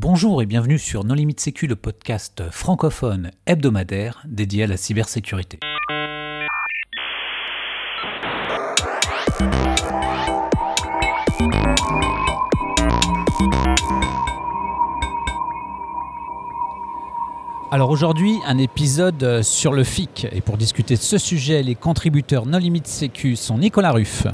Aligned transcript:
Bonjour 0.00 0.42
et 0.42 0.46
bienvenue 0.46 0.78
sur 0.78 1.02
Non 1.02 1.14
Limite 1.14 1.40
Sécu, 1.40 1.66
le 1.66 1.74
podcast 1.74 2.44
francophone 2.52 3.32
hebdomadaire 3.46 4.22
dédié 4.28 4.62
à 4.62 4.66
la 4.68 4.76
cybersécurité. 4.76 5.58
Alors 17.72 17.90
aujourd'hui, 17.90 18.36
un 18.46 18.56
épisode 18.58 19.42
sur 19.42 19.72
le 19.72 19.82
FIC. 19.82 20.28
Et 20.30 20.40
pour 20.42 20.58
discuter 20.58 20.94
de 20.94 21.00
ce 21.00 21.18
sujet, 21.18 21.64
les 21.64 21.74
contributeurs 21.74 22.46
Non 22.46 22.58
Limite 22.58 22.86
Sécu 22.86 23.34
sont 23.34 23.58
Nicolas 23.58 23.90
Ruff, 23.90 24.28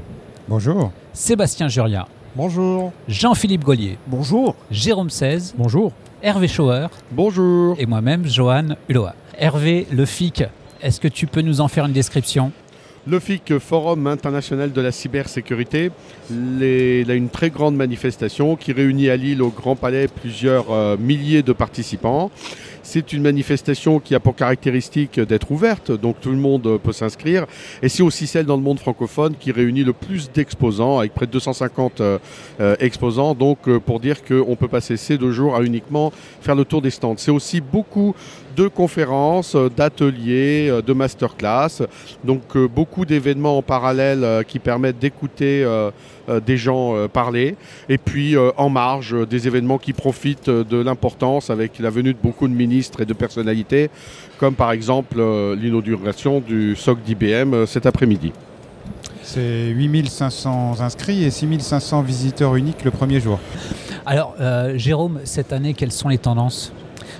Bonjour. 0.46 0.92
Sébastien 1.14 1.68
Juria, 1.68 2.06
Bonjour. 2.36 2.92
Jean-Philippe 3.08 3.64
Gaulier, 3.64 3.96
Bonjour. 4.06 4.56
Jérôme 4.70 5.10
16, 5.10 5.54
Bonjour. 5.56 5.92
Hervé 6.22 6.48
Schauer 6.48 6.88
Bonjour. 7.12 7.76
et 7.78 7.86
moi-même, 7.86 8.26
Johan 8.26 8.68
Uloa. 8.88 9.14
Hervé, 9.38 9.86
le 9.92 10.04
FIC, 10.04 10.44
est-ce 10.82 11.00
que 11.00 11.08
tu 11.08 11.26
peux 11.26 11.42
nous 11.42 11.60
en 11.60 11.68
faire 11.68 11.86
une 11.86 11.92
description? 11.92 12.50
Le 13.06 13.20
FIC, 13.20 13.58
Forum 13.58 14.06
international 14.06 14.72
de 14.72 14.80
la 14.80 14.90
cybersécurité, 14.90 15.90
les- 16.30 17.02
il 17.02 17.10
a 17.10 17.14
une 17.14 17.28
très 17.28 17.50
grande 17.50 17.76
manifestation 17.76 18.56
qui 18.56 18.72
réunit 18.72 19.10
à 19.10 19.16
Lille 19.16 19.42
au 19.42 19.50
Grand 19.50 19.76
Palais 19.76 20.08
plusieurs 20.08 20.70
euh, 20.72 20.96
milliers 20.96 21.42
de 21.42 21.52
participants. 21.52 22.30
C'est 22.86 23.14
une 23.14 23.22
manifestation 23.22 23.98
qui 23.98 24.14
a 24.14 24.20
pour 24.20 24.36
caractéristique 24.36 25.18
d'être 25.18 25.50
ouverte, 25.50 25.90
donc 25.90 26.20
tout 26.20 26.30
le 26.30 26.36
monde 26.36 26.78
peut 26.82 26.92
s'inscrire. 26.92 27.46
Et 27.82 27.88
c'est 27.88 28.02
aussi 28.02 28.26
celle 28.26 28.44
dans 28.44 28.56
le 28.56 28.62
monde 28.62 28.78
francophone 28.78 29.34
qui 29.40 29.52
réunit 29.52 29.84
le 29.84 29.94
plus 29.94 30.30
d'exposants, 30.30 30.98
avec 30.98 31.14
près 31.14 31.26
de 31.26 31.32
250 31.32 32.02
euh, 32.02 32.18
euh, 32.60 32.76
exposants. 32.80 33.34
Donc 33.34 33.68
euh, 33.68 33.80
pour 33.80 34.00
dire 34.00 34.22
qu'on 34.22 34.54
peut 34.54 34.68
passer 34.68 34.98
ces 34.98 35.16
deux 35.16 35.32
jours 35.32 35.56
à 35.56 35.62
uniquement 35.62 36.12
faire 36.42 36.54
le 36.54 36.66
tour 36.66 36.82
des 36.82 36.90
stands. 36.90 37.16
C'est 37.16 37.30
aussi 37.30 37.62
beaucoup 37.62 38.14
de 38.54 38.68
conférences, 38.68 39.56
d'ateliers, 39.56 40.70
de 40.86 40.92
masterclass. 40.92 41.86
Donc 42.22 42.56
beaucoup 42.56 43.06
d'événements 43.06 43.58
en 43.58 43.62
parallèle 43.62 44.44
qui 44.46 44.60
permettent 44.60 45.00
d'écouter 45.00 45.66
des 46.44 46.56
gens 46.56 46.94
euh, 46.96 47.08
parler. 47.08 47.56
Et 47.88 47.98
puis 47.98 48.36
euh, 48.36 48.50
en 48.56 48.68
marge, 48.68 49.14
euh, 49.14 49.26
des 49.26 49.46
événements 49.46 49.78
qui 49.78 49.92
profitent 49.92 50.48
euh, 50.48 50.64
de 50.64 50.76
l'importance 50.76 51.50
avec 51.50 51.78
la 51.78 51.90
venue 51.90 52.12
de 52.12 52.18
beaucoup 52.22 52.48
de 52.48 52.54
ministres 52.54 53.00
et 53.00 53.04
de 53.04 53.12
personnalités, 53.12 53.90
comme 54.38 54.54
par 54.54 54.72
exemple 54.72 55.16
euh, 55.18 55.56
l'inauguration 55.56 56.40
du 56.40 56.76
SOC 56.76 57.02
d'IBM 57.02 57.54
euh, 57.54 57.66
cet 57.66 57.86
après-midi. 57.86 58.32
C'est 59.22 59.68
8500 59.68 60.80
inscrits 60.80 61.24
et 61.24 61.30
6500 61.30 62.02
visiteurs 62.02 62.56
uniques 62.56 62.84
le 62.84 62.90
premier 62.90 63.20
jour. 63.20 63.40
Alors, 64.04 64.34
euh, 64.38 64.76
Jérôme, 64.76 65.20
cette 65.24 65.52
année, 65.52 65.72
quelles 65.72 65.92
sont 65.92 66.10
les 66.10 66.18
tendances? 66.18 66.72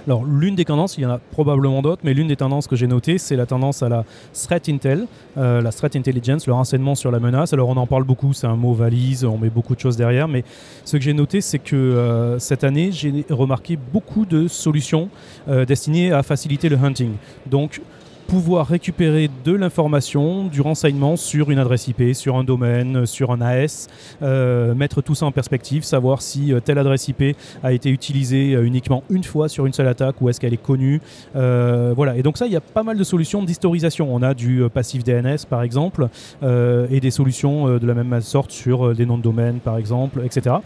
Alors, 0.07 0.25
l'une 0.25 0.55
des 0.55 0.67
tendances, 0.67 0.99
il 0.99 1.03
y 1.03 1.07
en 1.07 1.11
a 1.11 1.19
probablement 1.19 1.81
d'autres, 1.81 2.03
mais 2.05 2.13
l'une 2.13 2.29
des 2.29 2.37
tendances 2.37 2.67
que 2.67 2.77
j'ai 2.77 2.87
notées, 2.87 3.17
c'est 3.17 3.37
la 3.37 3.47
tendance 3.47 3.83
à 3.83 3.89
la 3.89 4.05
threat 4.35 4.69
intel, 4.69 5.07
euh, 5.39 5.63
la 5.63 5.73
threat 5.73 5.97
intelligence, 5.97 6.47
le 6.47 6.53
renseignement 6.53 6.95
sur 6.95 7.11
la 7.11 7.21
menace. 7.21 7.55
Alors, 7.55 7.71
on 7.71 7.77
en 7.77 7.87
parle 7.87 8.05
beaucoup, 8.05 8.35
c'est 8.35 8.47
un 8.47 8.57
mot 8.57 8.75
valise, 8.75 9.25
on 9.25 9.39
met 9.39 9.49
beaucoup 9.49 9.75
de 9.75 9.81
choses 9.81 9.97
derrière, 9.97 10.29
mais 10.29 10.45
ce 10.85 10.99
que 10.99 11.03
j'ai 11.03 11.15
noté, 11.15 11.41
c'est 11.41 11.59
que 11.59 11.75
euh, 11.75 12.39
cette 12.39 12.65
année, 12.65 12.93
j'ai 12.93 13.25
remarqué 13.31 13.79
beaucoup 13.93 14.27
de 14.27 14.47
solutions 14.47 15.09
euh, 15.49 15.65
destinées 15.65 16.13
à 16.13 16.23
faciliter 16.23 16.69
le 16.69 16.77
hunting. 16.77 17.13
Donc, 17.47 17.81
pouvoir 18.27 18.67
récupérer 18.67 19.31
de 19.45 19.53
l'information, 19.53 20.47
du 20.47 20.61
renseignement 20.61 21.17
sur 21.17 21.51
une 21.51 21.59
adresse 21.59 21.89
IP, 21.89 22.15
sur 22.15 22.37
un 22.37 22.45
domaine, 22.45 23.07
sur 23.07 23.31
un 23.31 23.41
AS, 23.41 23.89
euh, 24.23 24.75
mettre 24.75 25.03
tout 25.03 25.15
ça 25.15 25.27
en 25.27 25.33
perspective, 25.33 25.85
savoir 25.85 26.23
si 26.23 26.53
euh, 26.53 26.61
telle 26.61 26.79
adresse 26.79 27.09
IP 27.09 27.37
a 27.63 27.73
été 27.73 27.91
utilisée 27.91 28.55
euh, 28.55 28.65
uniquement 28.65 29.03
une 29.11 29.25
fois 29.25 29.49
sur 29.49 29.67
une 29.67 29.73
seule 29.73 29.89
attaque 29.89 30.21
ou 30.21 30.29
est-ce 30.29 30.41
qu'elle 30.41 30.55
est 30.55 30.63
connue. 30.63 31.01
Voilà. 31.35 32.17
Et 32.17 32.23
donc 32.23 32.39
ça, 32.39 32.47
il 32.47 32.53
y 32.53 32.57
a 32.57 32.61
pas 32.61 32.83
mal 32.83 32.97
de 32.97 33.05
solutions 33.05 33.43
d'historisation. 33.43 34.15
On 34.15 34.23
a 34.23 34.35
du 34.35 34.63
passif 34.73 35.05
DNS 35.05 35.47
par 35.49 35.63
exemple 35.63 36.09
et 36.43 37.01
des 37.01 37.11
solutions 37.11 37.79
de 37.79 37.87
la 37.87 37.95
même 37.95 38.21
sorte 38.21 38.51
sur 38.51 38.95
des 38.95 39.07
noms 39.07 39.19
de 39.19 39.23
domaine 39.23 39.61
par 39.61 39.79
exemple, 39.79 40.23
etc. 40.25 40.57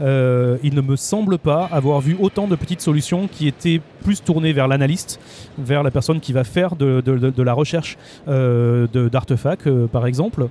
Il 0.00 0.74
ne 0.74 0.80
me 0.80 0.96
semble 0.96 1.38
pas 1.38 1.68
avoir 1.70 2.00
vu 2.00 2.16
autant 2.20 2.48
de 2.48 2.56
petites 2.56 2.80
solutions 2.80 3.28
qui 3.28 3.46
étaient 3.46 3.80
plus 4.02 4.22
tournées 4.22 4.52
vers 4.52 4.68
l'analyste, 4.68 5.20
vers 5.58 5.82
la 5.82 5.90
personne 5.90 6.20
qui 6.20 6.32
va 6.32 6.44
faire 6.44 6.76
de, 6.76 7.01
de- 7.04 7.42
la 7.42 7.52
recherche 7.52 7.98
euh, 8.28 8.86
d'artefacts 9.10 9.66
euh, 9.66 9.86
par 9.86 10.06
exemple. 10.06 10.48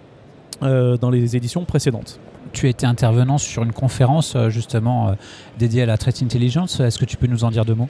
euh, 0.63 0.95
dans 0.95 1.09
les 1.09 1.35
éditions 1.35 1.65
précédentes. 1.65 2.19
Tu 2.53 2.67
étais 2.67 2.85
intervenant 2.85 3.37
sur 3.37 3.63
une 3.63 3.71
conférence 3.71 4.35
euh, 4.35 4.49
justement 4.49 5.09
euh, 5.09 5.13
dédiée 5.57 5.83
à 5.83 5.85
la 5.85 5.97
threat 5.97 6.21
intelligence. 6.21 6.79
Est-ce 6.79 6.99
que 6.99 7.05
tu 7.05 7.17
peux 7.17 7.27
nous 7.27 7.43
en 7.43 7.51
dire 7.51 7.65
deux 7.65 7.75
mots? 7.75 7.89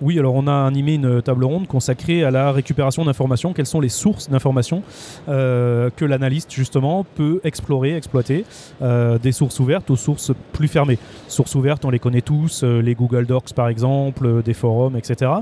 Oui, 0.00 0.18
alors 0.18 0.34
on 0.34 0.46
a 0.46 0.66
animé 0.66 0.94
une 0.94 1.20
table 1.20 1.44
ronde 1.44 1.66
consacrée 1.66 2.24
à 2.24 2.30
la 2.30 2.52
récupération 2.52 3.04
d'informations. 3.04 3.52
Quelles 3.52 3.66
sont 3.66 3.80
les 3.80 3.90
sources 3.90 4.30
d'informations 4.30 4.82
euh, 5.28 5.90
que 5.94 6.04
l'analyste 6.04 6.50
justement 6.52 7.04
peut 7.04 7.40
explorer, 7.44 7.96
exploiter 7.96 8.46
Des 8.80 9.32
sources 9.32 9.60
ouvertes 9.60 9.90
aux 9.90 9.96
sources 9.96 10.32
plus 10.52 10.68
fermées? 10.68 10.98
Sources 11.28 11.54
ouvertes, 11.54 11.84
on 11.84 11.90
les 11.90 11.98
connaît 11.98 12.22
tous, 12.22 12.64
les 12.64 12.94
Google 12.94 13.26
Docs 13.26 13.52
par 13.52 13.68
exemple, 13.68 14.42
des 14.42 14.54
forums, 14.54 14.96
etc. 14.96 15.32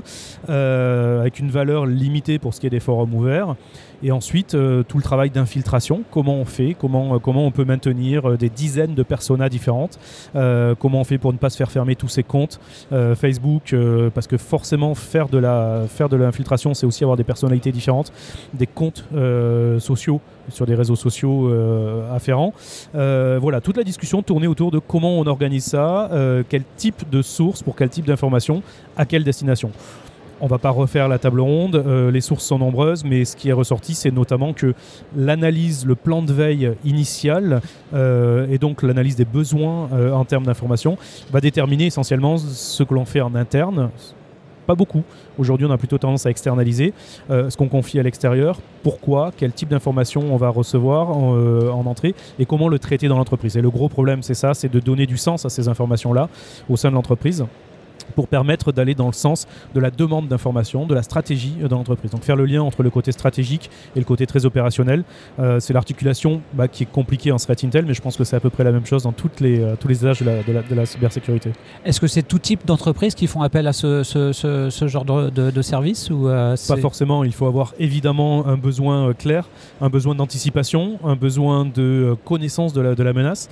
avec 0.49 1.39
une 1.39 1.51
valeur 1.51 1.85
limitée 1.85 2.37
pour 2.37 2.53
ce 2.53 2.59
qui 2.59 2.67
est 2.67 2.71
des 2.71 2.81
forums 2.81 3.13
ouverts. 3.13 3.55
Et 4.01 4.11
ensuite, 4.11 4.55
euh, 4.55 4.83
tout 4.83 4.97
le 4.97 5.03
travail 5.03 5.29
d'infiltration, 5.29 6.03
comment 6.09 6.35
on 6.35 6.45
fait, 6.45 6.75
comment, 6.79 7.15
euh, 7.15 7.19
comment 7.19 7.45
on 7.45 7.51
peut 7.51 7.65
maintenir 7.65 8.29
euh, 8.29 8.37
des 8.37 8.49
dizaines 8.49 8.95
de 8.95 9.03
personas 9.03 9.49
différentes, 9.49 9.99
euh, 10.35 10.73
comment 10.79 11.01
on 11.01 11.03
fait 11.03 11.17
pour 11.17 11.33
ne 11.33 11.37
pas 11.37 11.49
se 11.49 11.57
faire 11.57 11.69
fermer 11.69 11.95
tous 11.95 12.07
ses 12.07 12.23
comptes 12.23 12.59
euh, 12.93 13.15
Facebook, 13.15 13.75
parce 14.13 14.27
que 14.27 14.37
forcément 14.37 14.95
faire 14.95 15.27
de 15.27 15.37
la 15.37 15.83
faire 15.89 16.07
de 16.07 16.15
l'infiltration, 16.15 16.73
c'est 16.73 16.85
aussi 16.85 17.03
avoir 17.03 17.17
des 17.17 17.23
personnalités 17.23 17.71
différentes, 17.71 18.13
des 18.53 18.67
comptes 18.67 19.05
sociaux 19.79 20.21
sur 20.49 20.65
des 20.65 20.75
réseaux 20.75 20.95
sociaux 20.95 21.51
afférents. 22.13 22.53
Voilà, 22.93 23.61
toute 23.61 23.77
la 23.77 23.83
discussion 23.83 24.21
tournait 24.21 24.47
autour 24.47 24.71
de 24.71 24.79
comment 24.79 25.19
on 25.19 25.25
organise 25.27 25.65
ça, 25.65 26.09
quel 26.49 26.63
type 26.77 27.09
de 27.09 27.21
source 27.21 27.63
pour 27.63 27.75
quel 27.75 27.89
type 27.89 28.05
d'information, 28.05 28.61
à 28.97 29.05
quelle 29.05 29.23
destination. 29.23 29.71
On 30.41 30.47
va 30.47 30.57
pas 30.57 30.69
refaire 30.69 31.09
la 31.09 31.19
table 31.19 31.41
ronde, 31.41 31.75
euh, 31.75 32.11
les 32.11 32.21
sources 32.21 32.45
sont 32.45 32.59
nombreuses, 32.59 33.03
mais 33.03 33.25
ce 33.25 33.35
qui 33.35 33.49
est 33.49 33.53
ressorti, 33.53 33.93
c'est 33.93 34.11
notamment 34.11 34.53
que 34.53 34.73
l'analyse, 35.15 35.85
le 35.85 35.95
plan 35.95 36.21
de 36.21 36.31
veille 36.31 36.71
initial, 36.85 37.61
euh, 37.93 38.47
et 38.49 38.57
donc 38.57 38.81
l'analyse 38.81 39.17
des 39.17 39.25
besoins 39.25 39.89
euh, 39.91 40.13
en 40.13 40.23
termes 40.23 40.45
d'information, 40.45 40.97
va 41.31 41.41
déterminer 41.41 41.87
essentiellement 41.87 42.37
ce 42.37 42.83
que 42.83 42.93
l'on 42.93 43.03
fait 43.03 43.19
en 43.19 43.35
interne. 43.35 43.89
Pas 44.65 44.75
beaucoup. 44.75 45.03
Aujourd'hui, 45.37 45.65
on 45.67 45.71
a 45.71 45.77
plutôt 45.77 45.97
tendance 45.97 46.25
à 46.27 46.29
externaliser 46.29 46.93
ce 47.27 47.57
qu'on 47.57 47.69
confie 47.69 47.99
à 47.99 48.03
l'extérieur. 48.03 48.59
Pourquoi 48.83 49.31
Quel 49.35 49.51
type 49.51 49.69
d'information 49.69 50.21
on 50.31 50.37
va 50.37 50.49
recevoir 50.49 51.09
en 51.09 51.87
entrée 51.87 52.13
et 52.37 52.45
comment 52.45 52.67
le 52.67 52.77
traiter 52.77 53.07
dans 53.07 53.17
l'entreprise. 53.17 53.57
Et 53.57 53.61
le 53.61 53.71
gros 53.71 53.89
problème, 53.89 54.21
c'est 54.21 54.35
ça, 54.35 54.53
c'est 54.53 54.71
de 54.71 54.79
donner 54.79 55.07
du 55.07 55.17
sens 55.17 55.43
à 55.43 55.49
ces 55.49 55.69
informations-là 55.69 56.29
au 56.69 56.77
sein 56.77 56.91
de 56.91 56.93
l'entreprise 56.93 57.47
pour 58.15 58.27
permettre 58.27 58.71
d'aller 58.71 58.95
dans 58.95 59.07
le 59.07 59.13
sens 59.13 59.47
de 59.73 59.79
la 59.79 59.91
demande 59.91 60.27
d'information, 60.27 60.85
de 60.85 60.93
la 60.95 61.03
stratégie 61.03 61.55
dans 61.69 61.77
l'entreprise. 61.77 62.11
Donc 62.11 62.23
faire 62.23 62.35
le 62.35 62.45
lien 62.45 62.61
entre 62.61 62.83
le 62.83 62.89
côté 62.89 63.11
stratégique 63.11 63.69
et 63.95 63.99
le 63.99 64.05
côté 64.05 64.25
très 64.27 64.45
opérationnel, 64.45 65.03
euh, 65.39 65.59
c'est 65.59 65.73
l'articulation 65.73 66.41
bah, 66.53 66.67
qui 66.67 66.83
est 66.83 66.91
compliquée 66.91 67.31
en 67.31 67.37
threat 67.37 67.63
intel, 67.63 67.85
mais 67.85 67.93
je 67.93 68.01
pense 68.01 68.17
que 68.17 68.23
c'est 68.23 68.35
à 68.35 68.39
peu 68.39 68.49
près 68.49 68.63
la 68.63 68.71
même 68.71 68.85
chose 68.85 69.03
dans 69.03 69.11
toutes 69.11 69.39
les, 69.39 69.59
euh, 69.61 69.75
tous 69.79 69.87
les 69.87 70.05
âges 70.05 70.19
de 70.21 70.25
la, 70.25 70.43
de 70.43 70.51
la- 70.53 70.61
de 70.61 70.75
la 70.75 70.85
cybersécurité. 70.85 71.51
Est-ce 71.85 71.99
que 71.99 72.07
c'est 72.07 72.23
tout 72.23 72.39
type 72.39 72.65
d'entreprises 72.65 73.15
qui 73.15 73.27
font 73.27 73.41
appel 73.41 73.67
à 73.67 73.73
ce, 73.73 74.03
ce- 74.03 74.31
ce- 74.33 74.69
ce 74.69 74.87
genre 74.87 75.05
de, 75.05 75.61
service 75.61 76.09
ou 76.09 76.27
euh, 76.29 76.55
Pas 76.67 76.77
forcément, 76.77 77.23
il 77.23 77.33
faut 77.33 77.45
avoir 77.45 77.73
évidemment 77.79 78.47
un 78.47 78.55
besoin 78.57 79.13
clair, 79.13 79.47
un 79.81 79.89
besoin 79.89 80.15
d'anticipation, 80.15 80.97
un 81.03 81.15
besoin 81.15 81.65
de 81.65 82.15
connaissance 82.25 82.71
de 82.73 82.81
la, 82.81 82.95
de 82.95 83.03
la 83.03 83.13
menace. 83.13 83.49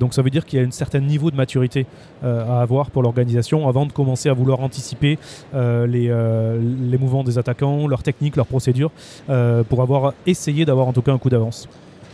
Donc 0.00 0.14
ça 0.14 0.22
veut 0.22 0.30
dire 0.30 0.44
qu'il 0.44 0.58
y 0.60 0.62
a 0.62 0.66
un 0.66 0.70
certain 0.70 1.00
niveau 1.00 1.30
de 1.30 1.36
maturité 1.36 1.86
à 2.22 2.60
avoir 2.60 2.90
pour 2.90 3.02
l'organisation 3.02 3.61
avant 3.68 3.86
de 3.86 3.92
commencer 3.92 4.28
à 4.28 4.32
vouloir 4.32 4.60
anticiper 4.60 5.18
euh, 5.54 5.86
les, 5.86 6.08
euh, 6.08 6.60
les 6.60 6.98
mouvements 6.98 7.24
des 7.24 7.38
attaquants, 7.38 7.86
leurs 7.86 8.02
techniques, 8.02 8.36
leurs 8.36 8.46
procédures, 8.46 8.90
euh, 9.30 9.62
pour 9.62 9.82
avoir 9.82 10.14
essayé 10.26 10.64
d'avoir 10.64 10.88
en 10.88 10.92
tout 10.92 11.02
cas 11.02 11.12
un 11.12 11.18
coup 11.18 11.30
d'avance. 11.30 11.68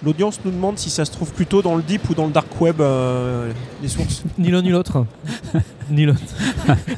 L'audience 0.05 0.39
nous 0.45 0.53
demande 0.53 0.79
si 0.79 0.91
ça 0.91 1.05
se 1.05 1.11
trouve 1.11 1.33
plutôt 1.33 1.61
dans 1.61 1.75
le 1.75 1.83
deep 1.83 2.09
ou 2.09 2.15
dans 2.15 2.27
le 2.27 2.33
dark 2.33 2.61
web, 2.61 2.81
euh, 2.81 3.51
les 3.83 3.89
sources. 3.89 4.23
Ni 4.39 4.51
l'un 4.53 4.63
ni 4.63 4.69
l'autre. 4.69 5.05
ni 5.91 6.05
l'autre. 6.05 6.21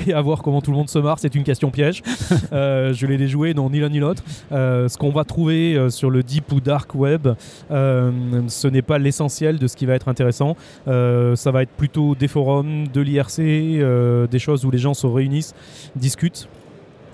Et 0.06 0.12
à 0.12 0.20
voir 0.20 0.42
comment 0.42 0.60
tout 0.60 0.70
le 0.70 0.76
monde 0.76 0.90
se 0.90 0.98
marre, 0.98 1.18
c'est 1.18 1.34
une 1.34 1.44
question 1.44 1.70
piège. 1.70 2.02
Euh, 2.52 2.92
je 2.92 3.06
l'ai 3.06 3.16
déjoué, 3.16 3.54
non, 3.54 3.70
ni 3.70 3.78
l'un 3.78 3.88
ni 3.88 4.00
l'autre. 4.00 4.24
Euh, 4.50 4.88
ce 4.88 4.98
qu'on 4.98 5.10
va 5.10 5.24
trouver 5.24 5.76
euh, 5.76 5.88
sur 5.88 6.10
le 6.10 6.22
deep 6.24 6.50
ou 6.52 6.60
dark 6.60 6.94
web, 6.96 7.28
euh, 7.70 8.10
ce 8.48 8.66
n'est 8.66 8.82
pas 8.82 8.98
l'essentiel 8.98 9.58
de 9.58 9.68
ce 9.68 9.76
qui 9.76 9.86
va 9.86 9.94
être 9.94 10.08
intéressant. 10.08 10.56
Euh, 10.88 11.36
ça 11.36 11.52
va 11.52 11.62
être 11.62 11.70
plutôt 11.70 12.16
des 12.16 12.26
forums, 12.26 12.88
de 12.88 13.00
l'IRC, 13.00 13.38
euh, 13.38 14.26
des 14.26 14.40
choses 14.40 14.64
où 14.64 14.70
les 14.70 14.78
gens 14.78 14.94
se 14.94 15.06
réunissent, 15.06 15.54
discutent. 15.94 16.48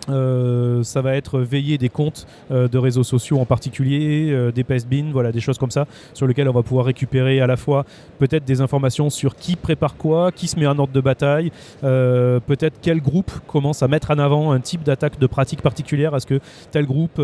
Euh, 0.09 0.83
ça 0.83 1.03
va 1.03 1.15
être 1.17 1.41
veiller 1.41 1.79
des 1.79 1.89
comptes 1.89 2.27
euh, 2.51 2.69
de 2.69 2.79
réseaux 2.79 3.05
sociaux 3.05 3.39
en 3.39 3.45
particulier, 3.45 4.31
euh, 4.31 4.53
des 4.53 4.65
pestbins, 4.65 5.11
voilà, 5.13 5.33
des 5.33 5.41
choses 5.41 5.59
comme 5.59 5.71
ça, 5.71 5.87
sur 6.15 6.27
lesquelles 6.27 6.49
on 6.49 6.53
va 6.53 6.63
pouvoir 6.63 6.87
récupérer 6.87 7.41
à 7.41 7.47
la 7.47 7.57
fois 7.57 7.85
peut-être 8.19 8.45
des 8.45 8.61
informations 8.61 9.11
sur 9.11 9.37
qui 9.37 9.57
prépare 9.57 9.97
quoi, 9.97 10.33
qui 10.33 10.47
se 10.47 10.59
met 10.59 10.67
en 10.67 10.79
ordre 10.79 10.93
de 10.93 11.01
bataille, 11.01 11.51
peut-être 11.81 12.79
quel 12.81 13.01
groupe 13.01 13.31
commence 13.47 13.83
à 13.83 13.89
mettre 13.89 14.11
en 14.11 14.19
avant 14.19 14.53
un 14.53 14.61
type 14.61 14.83
d'attaque 14.83 15.19
de 15.19 15.27
pratique 15.27 15.63
particulière. 15.63 16.15
Est-ce 16.15 16.27
que 16.27 16.41
tel 16.71 16.87
groupe 16.87 17.21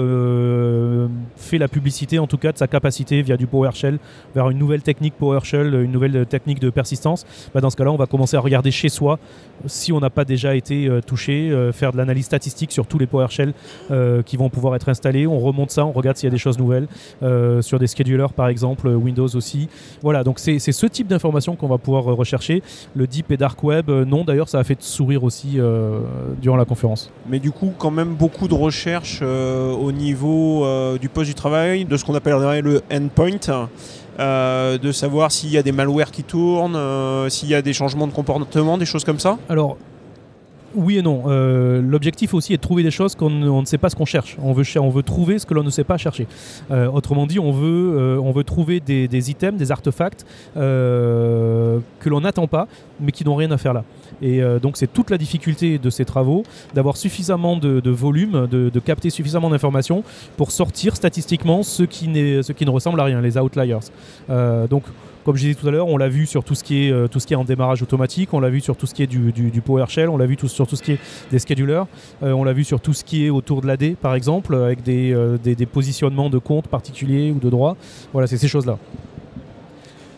fait 1.37 1.58
la 1.58 1.69
publicité, 1.69 2.19
en 2.19 2.26
tout 2.26 2.38
cas, 2.38 2.52
de 2.52 2.58
sa 2.58 2.67
capacité 2.67 3.23
via 3.23 3.37
du 3.37 3.46
PowerShell 3.46 3.99
vers 4.34 4.50
une 4.50 4.58
nouvelle 4.58 4.82
technique 4.82 5.14
PowerShell, 5.14 5.75
une 5.75 5.93
nouvelle 5.93 6.26
technique 6.26 6.61
de 6.61 6.70
persistance? 6.70 7.25
Bah, 7.55 7.61
Dans 7.61 7.70
ce 7.70 7.76
cas-là, 7.76 7.93
on 7.93 7.96
va 7.96 8.06
commencer 8.06 8.37
à 8.37 8.40
regarder 8.40 8.70
chez 8.70 8.88
soi 8.88 9.19
si 9.67 9.93
on 9.93 10.00
n'a 10.00 10.11
pas 10.11 10.25
déjà 10.25 10.55
été 10.55 10.88
touché, 11.06 11.70
faire 11.73 11.93
de 11.93 11.96
l'analyse 11.96 12.26
statistique 12.26 12.71
sur 12.72 12.86
tous 12.86 12.98
les 12.98 13.06
PowerShell 13.06 13.52
euh, 13.90 14.22
qui 14.22 14.36
vont 14.36 14.48
pouvoir 14.48 14.74
être 14.74 14.88
installés. 14.88 15.26
On 15.26 15.38
remonte 15.38 15.70
ça, 15.70 15.84
on 15.86 15.92
regarde 15.92 16.16
s'il 16.16 16.26
y 16.26 16.28
a 16.28 16.32
des 16.32 16.38
choses 16.38 16.58
nouvelles 16.58 16.88
euh, 17.22 17.62
sur 17.62 17.78
des 17.78 17.86
schedulers 17.86 18.32
par 18.34 18.48
exemple, 18.48 18.88
euh, 18.88 18.94
Windows 18.94 19.28
aussi. 19.34 19.69
Voilà, 20.02 20.24
donc 20.24 20.38
c'est 20.38 20.58
ce 20.58 20.86
type 20.86 21.06
d'information 21.06 21.56
qu'on 21.56 21.69
va 21.69 21.78
pouvoir 21.78 22.04
rechercher. 22.04 22.62
Le 22.94 23.06
Deep 23.06 23.30
et 23.30 23.36
Dark 23.36 23.62
Web, 23.62 23.90
non, 23.90 24.24
d'ailleurs, 24.24 24.48
ça 24.48 24.58
a 24.58 24.64
fait 24.64 24.82
sourire 24.82 25.24
aussi 25.24 25.58
durant 26.40 26.56
la 26.56 26.64
conférence. 26.64 27.10
Mais 27.28 27.38
du 27.38 27.50
coup, 27.50 27.72
quand 27.78 27.90
même 27.90 28.14
beaucoup 28.14 28.48
de 28.48 28.54
recherches 28.54 29.22
au 29.22 29.92
niveau 29.92 30.66
du 30.98 31.08
poste 31.08 31.28
du 31.28 31.34
travail, 31.34 31.84
de 31.84 31.96
ce 31.96 32.04
qu'on 32.04 32.14
appellerait 32.14 32.62
le 32.62 32.82
endpoint, 32.92 33.69
euh, 34.19 34.76
de 34.76 34.92
savoir 34.92 35.32
s'il 35.32 35.50
y 35.50 35.56
a 35.56 35.62
des 35.62 35.72
malwares 35.72 36.10
qui 36.10 36.22
tournent, 36.22 36.76
euh, 36.76 37.30
s'il 37.30 37.48
y 37.48 37.54
a 37.54 37.62
des 37.62 37.72
changements 37.72 38.06
de 38.06 38.12
comportement, 38.12 38.76
des 38.76 38.84
choses 38.84 39.04
comme 39.04 39.19
ça? 39.19 39.38
Alors, 39.48 39.78
oui 40.74 40.98
et 40.98 41.02
non. 41.02 41.24
Euh, 41.26 41.80
L'objectif 41.82 42.34
aussi 42.34 42.52
est 42.52 42.56
de 42.56 42.62
trouver 42.62 42.82
des 42.82 42.90
choses 42.90 43.14
qu'on 43.14 43.30
ne- 43.30 43.64
sait 43.64 43.78
pas 43.78 43.90
ce 43.90 43.96
qu'on 43.96 44.04
cherche. 44.04 44.36
On 44.42 44.52
veut, 44.52 44.64
on 44.76 44.90
veut 44.90 45.02
trouver 45.02 45.38
ce 45.38 45.46
que 45.46 45.54
l'on 45.54 45.62
ne 45.62 45.70
sait 45.70 45.84
pas 45.84 45.96
chercher. 45.96 46.26
Euh, 46.70 46.88
autrement 46.88 47.26
dit, 47.26 47.38
on 47.38 47.52
veut, 47.52 47.94
euh, 47.96 48.19
on 48.19 48.32
veut 48.32 48.44
trouver 48.44 48.80
des, 48.80 49.30
items, 49.30 49.58
des 49.58 49.70
artefacts 49.70 50.26
que 50.54 51.80
l'on 52.06 52.20
n'attend 52.20 52.46
pas, 52.46 52.66
mais 53.00 53.12
qui 53.12 53.24
n'ont 53.24 53.36
rien 53.36 53.50
à 53.50 53.58
faire 53.58 53.74
là. 53.74 53.84
Et 54.20 54.40
donc, 54.60 54.76
c'est 54.76 54.92
toute 54.92 55.10
la 55.10 55.19
difficulté 55.19 55.78
de 55.78 55.90
ces 55.90 56.04
travaux 56.04 56.44
d'avoir 56.74 56.96
suffisamment 56.96 57.56
de, 57.56 57.90
volume, 57.90 58.46
de, 58.46 58.80
capter 58.80 59.10
suffisamment 59.10 59.50
d'informations 59.50 60.04
pour 60.36 60.50
sortir 60.50 60.96
statistiquement 60.96 61.62
ce 61.62 61.82
qui, 61.82 62.06
ce 62.06 62.52
qui 62.52 62.64
ne 62.64 62.70
ressemble 62.70 63.00
à 63.00 63.04
rien, 63.04 63.20
les 63.20 63.38
outliers. 63.38 63.78
Donc, 64.28 64.84
comme 65.24 65.36
je 65.36 65.42
disais 65.42 65.54
tout 65.54 65.69
à 65.69 65.70
l'heure, 65.70 65.86
on 65.88 65.96
l'a 65.96 66.08
vu 66.08 66.26
sur 66.26 66.42
tout 66.44 66.54
ce 66.54 66.64
qui 66.64 66.86
est, 66.86 66.90
euh, 66.92 67.06
tout 67.08 67.20
ce 67.20 67.26
qui 67.26 67.32
est 67.34 67.36
en 67.36 67.44
démarrage 67.44 67.82
automatique, 67.82 68.32
on 68.34 68.40
l'a 68.40 68.50
vu 68.50 68.60
sur 68.60 68.76
tout 68.76 68.86
ce 68.86 68.94
qui 68.94 69.02
est 69.02 69.06
du, 69.06 69.32
du- 69.32 69.60
PowerShell, 69.60 70.08
on 70.08 70.16
l'a 70.16 70.26
vu 70.26 70.36
sur 70.48 70.66
tout 70.66 70.76
ce 70.76 70.82
qui 70.82 70.92
est 70.92 70.98
des 71.30 71.38
schedulers, 71.38 71.84
euh, 72.22 72.32
on 72.32 72.44
l'a 72.44 72.52
vu 72.52 72.64
sur 72.64 72.80
tout 72.80 72.92
ce 72.92 73.04
qui 73.04 73.24
est 73.26 73.30
autour 73.30 73.60
de 73.62 73.66
l'AD 73.66 73.94
par 73.96 74.14
exemple, 74.14 74.54
avec 74.54 74.82
des, 74.82 75.12
euh, 75.12 75.36
positionnements 75.72 76.28
de 76.30 76.38
comptes 76.38 76.66
particuliers 76.69 77.30
ou 77.30 77.38
de 77.38 77.48
droits. 77.48 77.76
Voilà, 78.12 78.26
c'est 78.26 78.36
ces 78.38 78.48
choses-là. 78.48 78.78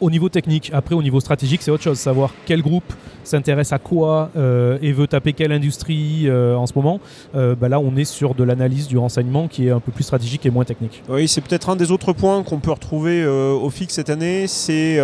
Au 0.05 0.11
niveau 0.11 0.29
technique, 0.29 0.71
après 0.75 0.95
au 0.95 1.03
niveau 1.03 1.19
stratégique, 1.19 1.63
c'est 1.63 1.71
autre 1.71 1.83
chose, 1.83 1.99
savoir 1.99 2.35
quel 2.45 2.61
groupe 2.61 2.93
s'intéresse 3.23 3.73
à 3.73 3.79
quoi 3.79 4.29
euh, 4.37 4.77
et 4.83 4.93
veut 4.93 5.07
taper 5.07 5.33
quelle 5.33 5.51
industrie 5.51 6.25
euh, 6.27 6.55
en 6.57 6.67
ce 6.67 6.75
moment. 6.77 7.01
Euh, 7.35 7.55
bah 7.55 7.71
là, 7.71 7.81
on 7.81 7.97
est 7.97 8.05
sur 8.05 8.35
de 8.35 8.45
l'analyse 8.45 8.87
du 8.87 8.99
renseignement 8.99 9.49
qui 9.49 9.67
est 9.67 9.71
un 9.71 9.81
peu 9.81 9.93
plus 9.93 10.05
stratégique 10.05 10.45
et 10.45 10.51
moins 10.51 10.67
technique. 10.67 11.03
Oui, 11.09 11.27
c'est 11.27 11.41
peut-être 11.41 11.71
un 11.71 11.77
des 11.77 11.91
autres 11.91 12.13
points 12.13 12.43
qu'on 12.43 12.59
peut 12.59 12.73
retrouver 12.73 13.27
au 13.27 13.71
FIC 13.71 13.93
cette 13.93 14.11
année, 14.11 14.47
c'est 14.47 15.01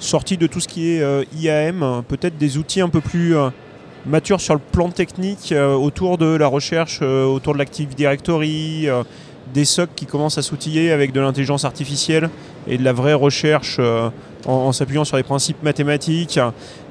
sorti 0.00 0.36
de 0.36 0.48
tout 0.48 0.58
ce 0.58 0.66
qui 0.66 0.88
est 0.88 1.28
IAM, 1.36 2.02
peut-être 2.08 2.36
des 2.36 2.58
outils 2.58 2.80
un 2.80 2.88
peu 2.88 3.00
plus 3.00 3.36
matures 4.06 4.40
sur 4.40 4.54
le 4.54 4.60
plan 4.72 4.88
technique 4.88 5.54
autour 5.56 6.18
de 6.18 6.34
la 6.34 6.48
recherche, 6.48 7.00
autour 7.00 7.52
de 7.52 7.58
l'Active 7.58 7.94
Directory, 7.94 8.88
des 9.54 9.64
SOC 9.64 9.90
qui 9.94 10.06
commencent 10.06 10.38
à 10.38 10.42
s'outiller 10.42 10.90
avec 10.90 11.12
de 11.12 11.20
l'intelligence 11.20 11.64
artificielle 11.64 12.28
et 12.66 12.78
de 12.78 12.84
la 12.84 12.92
vraie 12.92 13.14
recherche 13.14 13.78
en, 14.46 14.72
s'appuyant 14.72 15.04
sur 15.04 15.16
les 15.16 15.22
principes 15.22 15.62
mathématiques, 15.62 16.38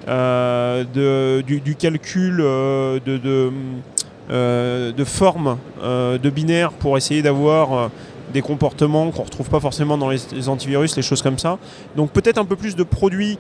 euh, 0.08 0.84
de- 0.94 1.42
du, 1.42 1.76
calcul 1.76 2.40
euh, 2.42 3.00
de, 3.06 3.18
de, 4.92 5.04
formes 5.04 5.58
euh, 5.84 6.18
de 6.18 6.30
binaires 6.30 6.72
pour 6.72 6.98
essayer 6.98 7.22
d'avoir 7.22 7.90
des 8.34 8.42
comportements 8.42 9.12
qu'on 9.12 9.22
ne 9.22 9.26
retrouve 9.26 9.50
pas 9.50 9.60
forcément 9.60 9.98
dans 9.98 10.10
les, 10.10 10.50
antivirus, 10.50 10.96
les 10.96 11.02
choses 11.02 11.22
comme 11.22 11.38
ça. 11.38 11.58
Donc 11.96 12.12
peut-être 12.12 12.38
un 12.38 12.46
peu 12.46 12.56
plus 12.56 12.76
de 12.76 12.84
produits. 12.84 13.38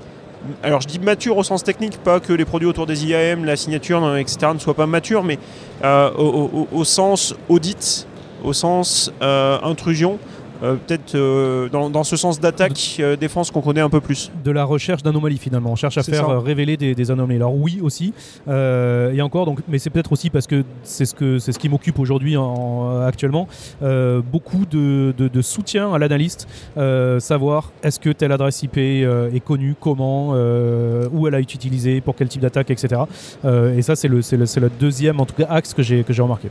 Alors 0.63 0.81
je 0.81 0.87
dis 0.87 0.99
mature 0.99 1.37
au 1.37 1.43
sens 1.43 1.63
technique, 1.63 1.97
pas 1.99 2.19
que 2.19 2.33
les 2.33 2.45
produits 2.45 2.67
autour 2.67 2.87
des 2.87 3.05
IAM, 3.05 3.45
la 3.45 3.55
signature, 3.55 4.17
etc. 4.17 4.51
ne 4.53 4.59
soient 4.59 4.73
pas 4.73 4.87
matures, 4.87 5.23
mais 5.23 5.37
au, 5.83 6.83
sens 6.83 7.35
audit, 7.47 8.07
au 8.43 8.51
sens 8.51 9.11
intrusion, 9.21 10.19
euh, 10.63 10.75
peut-être 10.75 11.15
euh, 11.15 11.69
dans, 11.69 11.89
dans 11.89 12.03
ce 12.03 12.15
sens 12.15 12.39
d'attaque, 12.39 12.97
euh, 12.99 13.15
défense 13.15 13.51
qu'on 13.51 13.61
connaît 13.61 13.81
un 13.81 13.89
peu 13.89 14.01
plus. 14.01 14.31
de 14.43 14.51
la 14.51 14.63
recherche 14.63 15.03
d'anomalies 15.03 15.37
finalement. 15.37 15.71
On 15.71 15.75
cherche 15.75 15.97
à 15.97 16.03
faire 16.03 16.25
ça. 16.27 16.39
révéler 16.39 16.77
des, 16.77 16.95
des 16.95 17.11
anomalies. 17.11 17.37
Alors 17.37 17.55
oui 17.55 17.79
aussi, 17.81 18.13
euh, 18.47 19.11
et 19.13 19.21
encore, 19.21 19.45
donc, 19.45 19.59
mais 19.67 19.79
c'est 19.79 19.89
peut-être 19.89 20.11
aussi 20.11 20.29
parce 20.29 20.47
que 20.47 20.63
c'est 20.83 21.05
ce, 21.05 21.13
que, 21.15 21.39
c'est 21.39 21.51
ce 21.51 21.59
qui 21.59 21.69
m'occupe 21.69 21.99
aujourd'hui 21.99 22.37
en- 22.37 23.01
actuellement, 23.01 23.47
euh, 23.83 24.21
beaucoup 24.21 24.65
de, 24.69 25.13
de- 25.17 25.27
de 25.27 25.41
soutien 25.41 25.93
à 25.93 25.97
l'analyste, 25.99 26.47
euh, 26.77 27.19
savoir 27.19 27.71
est-ce 27.83 27.99
que 27.99 28.09
telle 28.09 28.31
adresse 28.31 28.61
IP 28.63 28.77
euh, 28.77 29.31
est 29.33 29.39
connue, 29.39 29.75
comment, 29.79 30.31
euh, 30.33 31.07
où 31.11 31.27
elle 31.27 31.35
a 31.35 31.39
été 31.39 31.55
utilisée, 31.55 32.01
pour 32.01 32.15
quel 32.15 32.27
type 32.27 32.41
d'attaque, 32.41 32.69
etc. 32.71 33.01
Euh, 33.45 33.75
et 33.77 33.81
ça 33.81 33.95
c'est 33.95 34.07
le, 34.07 34.21
c'est 34.21 34.37
le, 34.37 34.45
c'est 34.45 34.59
le 34.59 34.69
deuxième 34.79 35.19
en 35.19 35.25
tout 35.25 35.35
cas 35.35 35.47
axe 35.49 35.73
que 35.73 35.81
j'ai, 35.83 36.03
que 36.03 36.13
j'ai 36.13 36.21
remarqué. 36.21 36.49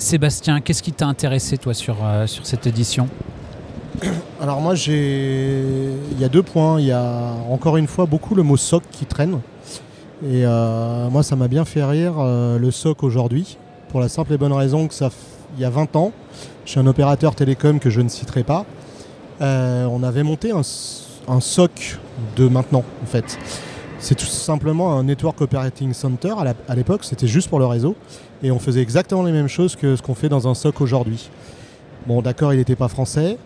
Sébastien, 0.00 0.62
qu'est-ce 0.62 0.82
qui 0.82 0.92
t'a 0.92 1.06
intéressé 1.06 1.58
toi 1.58 1.74
sur, 1.74 1.98
euh, 2.02 2.26
cette 2.26 2.66
édition 2.66 3.06
Alors 4.40 4.62
moi 4.62 4.74
j'ai 4.74 5.62
il 6.12 6.18
y 6.18 6.24
a 6.24 6.28
deux 6.30 6.42
points. 6.42 6.80
Il 6.80 6.86
y 6.86 6.92
a 6.92 7.34
encore 7.50 7.76
une 7.76 7.86
fois 7.86 8.06
beaucoup 8.06 8.34
le 8.34 8.42
mot 8.42 8.56
SOC 8.56 8.82
qui 8.90 9.04
traîne. 9.04 9.40
Et 10.24 10.46
euh, 10.46 11.10
moi 11.10 11.22
ça 11.22 11.36
m'a 11.36 11.48
bien 11.48 11.66
fait 11.66 11.84
rire 11.84 12.14
euh, 12.18 12.58
le 12.58 12.70
SOC 12.70 13.02
aujourd'hui. 13.02 13.58
Pour 13.90 14.00
la 14.00 14.08
simple 14.08 14.32
et 14.32 14.38
bonne 14.38 14.54
raison 14.54 14.88
que 14.88 14.94
ça 14.94 15.10
il 15.56 15.60
y 15.60 15.66
a 15.66 15.70
20 15.70 15.94
ans, 15.96 16.12
chez 16.64 16.80
un 16.80 16.86
opérateur 16.86 17.34
télécom 17.34 17.78
que 17.78 17.90
je 17.90 18.00
ne 18.00 18.08
citerai 18.08 18.44
pas, 18.44 18.64
on 19.40 20.02
avait 20.02 20.22
monté 20.22 20.52
un 20.52 21.40
SOC 21.40 21.98
de 22.36 22.48
maintenant 22.48 22.84
en 23.02 23.06
fait. 23.06 23.36
C'est 24.00 24.14
tout 24.14 24.26
simplement 24.26 24.98
un 24.98 25.04
Network 25.04 25.40
Operating 25.40 25.92
Center 25.92 26.34
à 26.68 26.74
l'époque, 26.74 27.04
c'était 27.04 27.26
juste 27.26 27.48
pour 27.48 27.58
le 27.58 27.66
réseau. 27.66 27.94
Et 28.42 28.50
on 28.50 28.58
faisait 28.58 28.80
exactement 28.80 29.22
les 29.22 29.32
mêmes 29.32 29.48
choses 29.48 29.76
que 29.76 29.94
ce 29.94 30.02
qu'on 30.02 30.14
fait 30.14 30.28
dans 30.28 30.48
un 30.48 30.54
SOC 30.54 30.80
aujourd'hui. 30.80 31.28
Bon 32.06 32.22
d'accord 32.22 32.54
il 32.54 32.56
n'était 32.56 32.76
pas 32.76 32.88
français, 32.88 33.36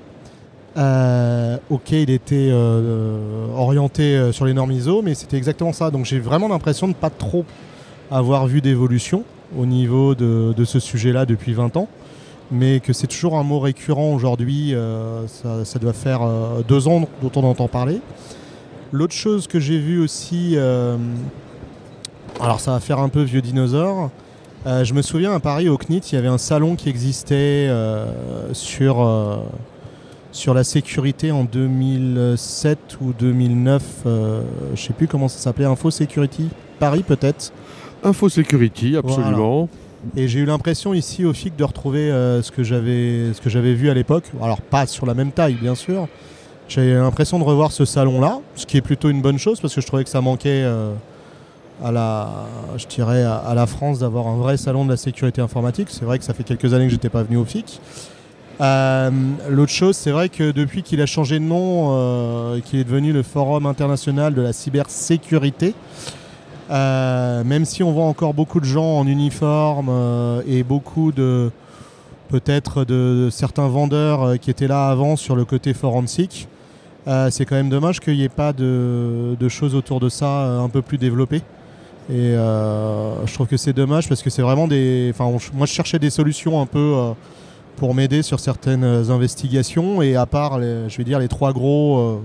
euh, 0.76 1.56
ok, 1.70 1.92
il 1.92 2.10
était 2.10 2.48
euh, 2.50 3.46
orienté 3.56 4.16
euh, 4.16 4.32
sur 4.32 4.44
les 4.44 4.54
normes 4.54 4.72
ISO, 4.72 5.02
mais 5.02 5.14
c'était 5.14 5.36
exactement 5.36 5.72
ça. 5.72 5.90
Donc 5.90 6.04
j'ai 6.04 6.18
vraiment 6.18 6.48
l'impression 6.48 6.86
de 6.88 6.92
ne 6.92 6.96
pas 6.98 7.10
trop 7.10 7.44
avoir 8.10 8.46
vu 8.46 8.60
d'évolution 8.60 9.24
au 9.58 9.66
niveau 9.66 10.14
de, 10.14 10.64
ce 10.64 10.80
sujet-là 10.80 11.26
depuis 11.26 11.52
20 11.52 11.76
ans, 11.76 11.88
mais 12.50 12.80
que 12.80 12.92
c'est 12.92 13.06
toujours 13.06 13.38
un 13.38 13.44
mot 13.44 13.60
récurrent 13.60 14.12
aujourd'hui. 14.12 14.74
ça, 15.28 15.64
ça 15.64 15.78
doit 15.78 15.92
faire 15.92 16.20
deux 16.66 16.88
ans 16.88 17.08
dont 17.22 17.30
on 17.36 17.44
entend 17.44 17.68
parler. 17.68 18.00
L'autre 18.94 19.12
chose 19.12 19.48
que 19.48 19.58
j'ai 19.58 19.76
vu 19.80 20.00
aussi, 20.00 20.52
euh, 20.54 20.96
alors 22.40 22.60
ça 22.60 22.70
va 22.70 22.78
faire 22.78 23.00
un 23.00 23.08
peu 23.08 23.22
vieux 23.22 23.42
dinosaure. 23.42 24.10
euh, 24.68 24.84
je 24.84 24.94
me 24.94 25.02
souviens 25.02 25.34
à 25.34 25.40
Paris 25.40 25.68
au 25.68 25.76
CNIT, 25.76 26.12
il 26.12 26.14
y 26.14 26.18
avait 26.18 26.28
un 26.28 26.38
salon 26.38 26.76
qui 26.76 26.88
existait 26.90 27.66
euh, 27.68 28.06
sur 28.52 29.04
sur 30.30 30.54
la 30.54 30.62
sécurité 30.62 31.32
en 31.32 31.42
2007 31.42 32.98
ou 33.00 33.12
2009, 33.18 33.82
euh, 34.06 34.42
je 34.76 34.80
sais 34.82 34.92
plus 34.92 35.08
comment 35.08 35.26
ça 35.26 35.38
s'appelait, 35.38 35.64
Info 35.64 35.90
Security 35.90 36.48
Paris 36.78 37.02
peut-être. 37.02 37.52
Info 38.04 38.28
Security, 38.28 38.96
absolument. 38.96 39.68
Et 40.16 40.28
j'ai 40.28 40.38
eu 40.38 40.44
l'impression 40.44 40.94
ici 40.94 41.24
au 41.24 41.32
FIC 41.32 41.56
de 41.56 41.64
retrouver 41.64 42.12
euh, 42.12 42.42
ce 42.42 42.52
que 42.52 42.62
j'avais 42.62 43.32
ce 43.32 43.40
que 43.40 43.50
j'avais 43.50 43.74
vu 43.74 43.90
à 43.90 43.94
l'époque. 43.94 44.24
Alors 44.40 44.60
pas 44.60 44.86
sur 44.86 45.04
la 45.04 45.14
même 45.14 45.32
taille 45.32 45.54
bien 45.54 45.74
sûr. 45.74 46.06
J'ai 46.68 46.94
l'impression 46.94 47.38
de 47.38 47.44
revoir 47.44 47.72
ce 47.72 47.84
salon-là, 47.84 48.40
ce 48.56 48.66
qui 48.66 48.76
est 48.76 48.82
plutôt 48.82 49.10
une 49.10 49.20
bonne 49.20 49.38
chose 49.38 49.60
parce 49.60 49.74
que 49.74 49.80
je 49.80 49.86
trouvais 49.86 50.04
que 50.04 50.10
ça 50.10 50.20
manquait 50.20 50.62
euh, 50.64 50.94
à 51.82 51.92
la, 51.92 52.30
je 52.76 52.86
dirais 52.86 53.22
à, 53.22 53.52
la 53.54 53.66
France 53.66 53.98
d'avoir 53.98 54.26
un 54.28 54.36
vrai 54.36 54.56
salon 54.56 54.84
de 54.84 54.90
la 54.90 54.96
sécurité 54.96 55.40
informatique. 55.40 55.88
C'est 55.90 56.04
vrai 56.04 56.18
que 56.18 56.24
ça 56.24 56.34
fait 56.34 56.44
quelques 56.44 56.72
années 56.72 56.86
que 56.86 56.92
j'étais 56.92 57.08
pas 57.08 57.22
venu 57.22 57.36
au 57.36 57.44
FIC. 57.44 57.80
Euh, 58.60 59.10
L'autre 59.50 59.72
chose, 59.72 59.96
c'est 59.96 60.12
vrai 60.12 60.28
que 60.28 60.52
depuis 60.52 60.82
qu'il 60.82 61.00
a 61.00 61.06
changé 61.06 61.38
de 61.38 61.44
nom 61.44 61.88
euh, 61.90 62.60
qu'il 62.60 62.78
est 62.78 62.84
devenu 62.84 63.12
le 63.12 63.22
Forum 63.22 63.66
international 63.66 64.34
de 64.34 64.42
la 64.42 64.52
cybersécurité, 64.52 65.74
euh, 66.70 67.44
même 67.44 67.64
si 67.64 67.82
on 67.82 67.92
voit 67.92 68.04
encore 68.04 68.32
beaucoup 68.32 68.60
de 68.60 68.64
gens 68.64 68.98
en 68.98 69.06
uniforme 69.06 69.90
et 70.46 70.62
beaucoup 70.62 71.12
de 71.12 71.50
peut-être 72.28 72.84
de, 72.84 73.24
de 73.26 73.30
certains 73.30 73.68
vendeurs 73.68 74.38
qui 74.40 74.50
étaient 74.50 74.68
là 74.68 74.88
avant 74.88 75.16
sur 75.16 75.36
le 75.36 75.44
côté 75.44 75.74
forensique, 75.74 76.48
euh, 77.06 77.28
c'est 77.30 77.44
quand 77.44 77.56
même 77.56 77.68
dommage 77.70 78.00
qu'il 78.00 78.14
n'y 78.14 78.24
ait 78.24 78.28
pas 78.28 78.52
de, 78.52 79.36
de 79.38 79.48
choses 79.48 79.74
autour 79.74 80.00
de 80.00 80.08
ça 80.08 80.26
euh, 80.26 80.60
un 80.60 80.68
peu 80.68 80.82
plus 80.82 80.98
développées. 80.98 81.42
Et 82.10 82.34
euh, 82.34 83.26
je 83.26 83.32
trouve 83.34 83.46
que 83.46 83.56
c'est 83.56 83.72
dommage 83.72 84.08
parce 84.08 84.22
que 84.22 84.30
c'est 84.30 84.42
vraiment 84.42 84.68
des. 84.68 85.10
Enfin, 85.14 85.30
moi, 85.54 85.66
je 85.66 85.72
cherchais 85.72 85.98
des 85.98 86.10
solutions 86.10 86.60
un 86.60 86.66
peu 86.66 86.94
pour 87.76 87.94
m'aider 87.94 88.22
sur 88.22 88.40
certaines 88.40 88.84
investigations. 88.84 90.02
Et 90.02 90.14
à 90.14 90.26
part, 90.26 90.58
les- 90.58 90.88
je 90.88 90.96
vais 90.98 91.04
dire, 91.04 91.18
les 91.18 91.28
trois 91.28 91.52
gros 91.54 92.20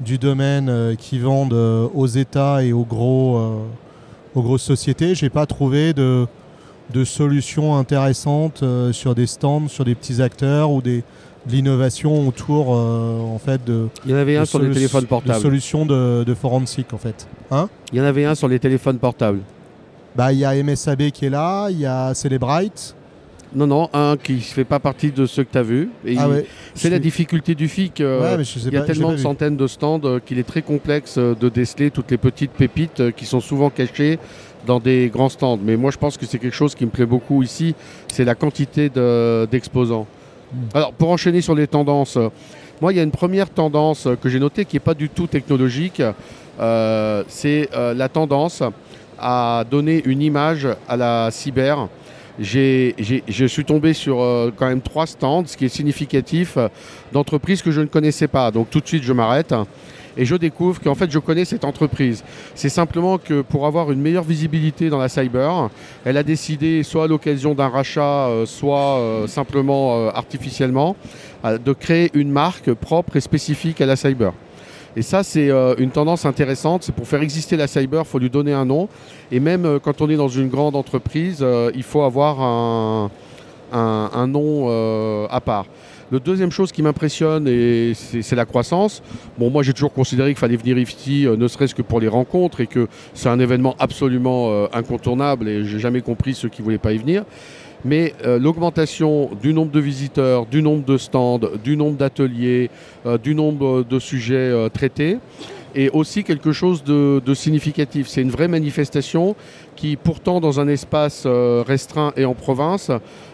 du 0.00 0.16
domaine 0.16 0.94
qui 0.96 1.18
vendent 1.18 1.52
aux 1.52 2.06
États 2.06 2.62
et 2.62 2.72
aux, 2.72 2.84
gros, 2.84 3.40
aux 4.36 4.42
grosses 4.42 4.62
sociétés, 4.62 5.16
j'ai 5.16 5.28
pas 5.28 5.44
trouvé 5.44 5.92
de, 5.92 6.26
de 6.94 7.04
solutions 7.04 7.76
intéressantes 7.76 8.62
sur 8.92 9.16
des 9.16 9.26
stands, 9.26 9.66
sur 9.66 9.84
des 9.84 9.96
petits 9.96 10.22
acteurs 10.22 10.70
ou 10.70 10.80
des, 10.82 10.98
de 10.98 11.04
l'innovation 11.48 12.26
autour 12.28 12.74
euh, 12.76 13.18
en 13.20 13.38
fait 13.38 13.64
de, 13.64 13.88
Il 14.04 14.10
y 14.10 14.14
en 14.14 14.18
avait 14.18 14.36
un 14.36 14.42
de 14.42 14.46
sur 14.46 14.58
les 14.58 14.70
téléphones 14.70 15.02
de 15.02 15.06
portables. 15.08 15.40
solutions 15.40 15.86
de, 15.86 16.24
de 16.24 16.34
forensic 16.34 16.92
en 16.92 16.98
fait. 16.98 17.26
Hein 17.50 17.68
Il 17.92 17.98
y 17.98 18.00
en 18.00 18.04
avait 18.04 18.24
un 18.24 18.34
sur 18.34 18.48
les 18.48 18.58
téléphones 18.58 18.98
portables. 18.98 19.40
Bah, 20.16 20.32
il 20.32 20.38
y 20.40 20.44
a 20.44 20.54
MSAB 20.62 21.10
qui 21.10 21.26
est 21.26 21.30
là, 21.30 21.68
il 21.70 21.78
y 21.80 21.86
a 21.86 22.12
Celebrite. 22.14 22.94
Non, 23.54 23.66
non, 23.66 23.88
un 23.92 24.16
qui 24.16 24.34
ne 24.34 24.38
fait 24.40 24.64
pas 24.64 24.78
partie 24.78 25.10
de 25.10 25.26
ceux 25.26 25.42
que 25.42 25.50
tu 25.50 25.58
as 25.58 25.62
vus. 25.62 25.88
Ah 26.18 26.28
ouais. 26.28 26.46
C'est 26.74 26.90
la 26.90 27.00
difficulté 27.00 27.56
du 27.56 27.66
FIC. 27.68 28.00
euh, 28.00 28.36
Ouais, 28.36 28.44
il 28.44 28.72
y 28.72 28.76
a 28.76 28.80
pas, 28.80 28.86
tellement 28.86 29.10
de 29.10 29.16
vu. 29.16 29.22
centaines 29.22 29.56
de 29.56 29.66
stands 29.66 30.00
euh, 30.04 30.20
qu'il 30.24 30.38
est 30.38 30.44
très 30.46 30.62
complexe 30.62 31.16
euh, 31.18 31.34
de 31.34 31.48
déceler 31.48 31.90
toutes 31.90 32.12
les 32.12 32.16
petites 32.16 32.52
pépites 32.52 33.10
qui 33.16 33.24
sont 33.26 33.40
souvent 33.40 33.68
cachées 33.70 34.20
dans 34.68 34.78
des 34.78 35.08
grands 35.12 35.28
stands. 35.30 35.58
Mais 35.60 35.76
moi, 35.76 35.90
je 35.90 35.96
pense 35.98 36.16
que 36.16 36.26
c'est 36.26 36.38
quelque 36.38 36.54
chose 36.54 36.76
qui 36.76 36.84
me 36.84 36.90
plaît 36.90 37.06
beaucoup 37.06 37.42
ici, 37.42 37.74
c'est 38.12 38.24
la 38.24 38.36
quantité 38.36 38.88
de- 38.88 39.48
d'exposants. 39.50 40.06
Alors, 40.74 40.92
pour 40.92 41.10
enchaîner 41.10 41.40
sur 41.40 41.54
les 41.54 41.66
tendances, 41.66 42.16
euh, 42.16 42.28
moi, 42.80 42.92
il 42.92 42.96
y 42.96 43.00
a 43.00 43.02
une 43.02 43.10
première 43.10 43.50
tendance 43.50 44.06
euh, 44.06 44.16
que 44.16 44.28
j'ai 44.28 44.40
notée 44.40 44.64
qui 44.64 44.76
n'est 44.76 44.80
pas 44.80 44.94
du 44.94 45.08
tout 45.08 45.26
technologique. 45.26 46.02
euh, 46.60 47.22
c'est 47.28 47.68
la 47.72 48.08
tendance 48.08 48.62
à 49.18 49.64
donner 49.70 50.02
une 50.04 50.22
image 50.22 50.66
à 50.88 50.96
la 50.96 51.30
cyber. 51.30 51.88
Je 52.38 53.46
suis 53.46 53.64
tombé 53.64 53.92
sur 53.92 54.16
quand 54.56 54.66
même 54.66 54.80
trois 54.80 55.06
stands, 55.06 55.44
ce 55.46 55.56
qui 55.56 55.66
est 55.66 55.68
significatif, 55.68 56.58
d'entreprises 57.12 57.62
que 57.62 57.70
je 57.70 57.80
ne 57.80 57.86
connaissais 57.86 58.28
pas. 58.28 58.50
Donc 58.50 58.70
tout 58.70 58.80
de 58.80 58.86
suite, 58.86 59.02
je 59.02 59.12
m'arrête 59.12 59.54
et 60.16 60.24
je 60.24 60.34
découvre 60.36 60.80
qu'en 60.80 60.94
fait, 60.94 61.10
je 61.10 61.18
connais 61.18 61.44
cette 61.44 61.64
entreprise. 61.64 62.24
C'est 62.54 62.68
simplement 62.68 63.18
que 63.18 63.42
pour 63.42 63.66
avoir 63.66 63.92
une 63.92 64.00
meilleure 64.00 64.24
visibilité 64.24 64.90
dans 64.90 64.98
la 64.98 65.08
cyber, 65.08 65.70
elle 66.04 66.16
a 66.16 66.22
décidé, 66.22 66.82
soit 66.82 67.04
à 67.04 67.06
l'occasion 67.06 67.54
d'un 67.54 67.68
rachat, 67.68 68.28
euh, 68.28 68.46
soit 68.46 68.98
euh, 68.98 69.26
simplement 69.26 69.96
euh, 69.96 70.10
artificiellement, 70.14 70.96
de 71.42 71.72
créer 71.72 72.10
une 72.12 72.30
marque 72.30 72.72
propre 72.74 73.16
et 73.16 73.20
spécifique 73.20 73.80
à 73.80 73.86
la 73.86 73.96
cyber. 73.96 74.32
Et 74.94 75.02
ça, 75.02 75.22
c'est 75.22 75.48
une 75.78 75.90
tendance 75.90 76.26
intéressante. 76.26 76.82
C'est 76.82 76.94
pour 76.94 77.06
faire 77.06 77.22
exister 77.22 77.56
la 77.56 77.66
cyber, 77.66 78.02
il 78.04 78.06
faut 78.06 78.18
lui 78.18 78.28
donner 78.28 78.52
un 78.52 78.66
nom. 78.66 78.88
Et 79.32 79.40
même 79.40 79.78
quand 79.82 80.02
on 80.02 80.10
est 80.10 80.16
dans 80.16 80.28
une 80.28 80.48
grande 80.48 80.76
entreprise, 80.76 81.42
il 81.74 81.82
faut 81.82 82.02
avoir 82.02 82.40
un, 83.72 84.26
nom 84.26 84.68
à 85.30 85.40
part. 85.40 85.64
Le 86.10 86.18
deuxième 86.18 86.50
chose 86.50 86.72
qui 86.72 86.82
m'impressionne, 86.82 87.46
c'est 87.94 88.34
la 88.34 88.44
croissance. 88.44 89.00
Bon, 89.38 89.48
moi 89.48 89.62
j'ai 89.62 89.72
toujours 89.72 89.92
considéré 89.92 90.30
qu'il 90.30 90.38
fallait 90.38 90.56
venir 90.56 90.76
ici, 90.76 91.24
euh, 91.24 91.36
ne 91.36 91.46
serait-ce 91.46 91.72
que 91.72 91.82
pour 91.82 92.00
les 92.00 92.08
rencontres, 92.08 92.60
et 92.60 92.66
que 92.66 92.88
c'est 93.14 93.28
un 93.28 93.38
événement 93.38 93.76
absolument 93.78 94.50
euh, 94.50 94.66
incontournable, 94.72 95.48
et 95.48 95.64
j'ai 95.64 95.78
jamais 95.78 96.00
compris 96.00 96.34
ceux 96.34 96.48
qui 96.48 96.62
voulaient 96.62 96.78
pas 96.78 96.92
y 96.92 96.98
venir. 96.98 97.24
Mais 97.84 98.12
euh, 98.26 98.40
l'augmentation 98.40 99.30
du 99.40 99.54
nombre 99.54 99.70
de 99.70 99.78
visiteurs, 99.78 100.46
du 100.46 100.62
nombre 100.62 100.84
de 100.84 100.98
stands, 100.98 101.38
du 101.62 101.76
nombre 101.76 101.96
d'ateliers, 101.96 102.70
du 103.22 103.36
nombre 103.36 103.84
de 103.84 103.98
sujets 104.00 104.68
traités, 104.70 105.18
est 105.76 105.90
aussi 105.90 106.24
quelque 106.24 106.50
chose 106.50 106.82
de, 106.82 107.34
significatif. 107.34 108.08
C'est 108.08 108.20
une 108.20 108.30
vraie 108.30 108.48
manifestation 108.48 109.36
qui, 109.76 109.94
pourtant, 109.96 110.40
dans 110.40 110.58
un 110.58 110.66
espace 110.66 111.26
restreint 111.26 112.12
et 112.16 112.24
en 112.24 112.34
province, 112.34 112.90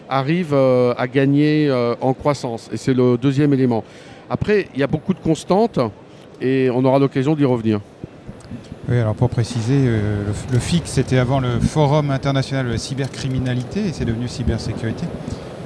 arrive 0.09 0.53
euh, 0.53 0.93
à 0.97 1.07
gagner 1.07 1.67
euh, 1.69 1.95
en 2.01 2.13
croissance. 2.13 2.69
Et 2.71 2.77
c'est 2.77 2.93
le 2.93 3.17
deuxième 3.17 3.53
élément. 3.53 3.83
Après, 4.29 4.67
il 4.73 4.79
y 4.79 4.83
a 4.83 4.87
beaucoup 4.87 5.13
de 5.13 5.19
constantes 5.19 5.79
et 6.41 6.69
on 6.69 6.83
aura 6.85 6.99
l'occasion 6.99 7.35
d'y 7.35 7.45
revenir. 7.45 7.79
Oui, 8.89 8.97
alors 8.97 9.15
pour 9.15 9.29
préciser, 9.29 9.75
euh, 9.75 10.23
le, 10.27 10.53
le 10.53 10.59
FIC, 10.59 10.83
c'était 10.85 11.17
avant 11.17 11.39
le 11.39 11.59
Forum 11.59 12.09
international 12.09 12.67
de 12.67 12.71
la 12.71 12.77
cybercriminalité 12.77 13.87
et 13.87 13.93
c'est 13.93 14.05
devenu 14.05 14.27
cybersécurité. 14.27 15.05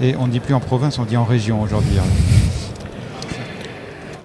Et 0.02 0.16
on 0.18 0.26
ne 0.26 0.32
dit 0.32 0.40
plus 0.40 0.56
en 0.56 0.60
province, 0.60 0.98
on 0.98 1.06
dit 1.06 1.18
en 1.18 1.26
région 1.26 1.62
aujourd'hui. 1.62 1.98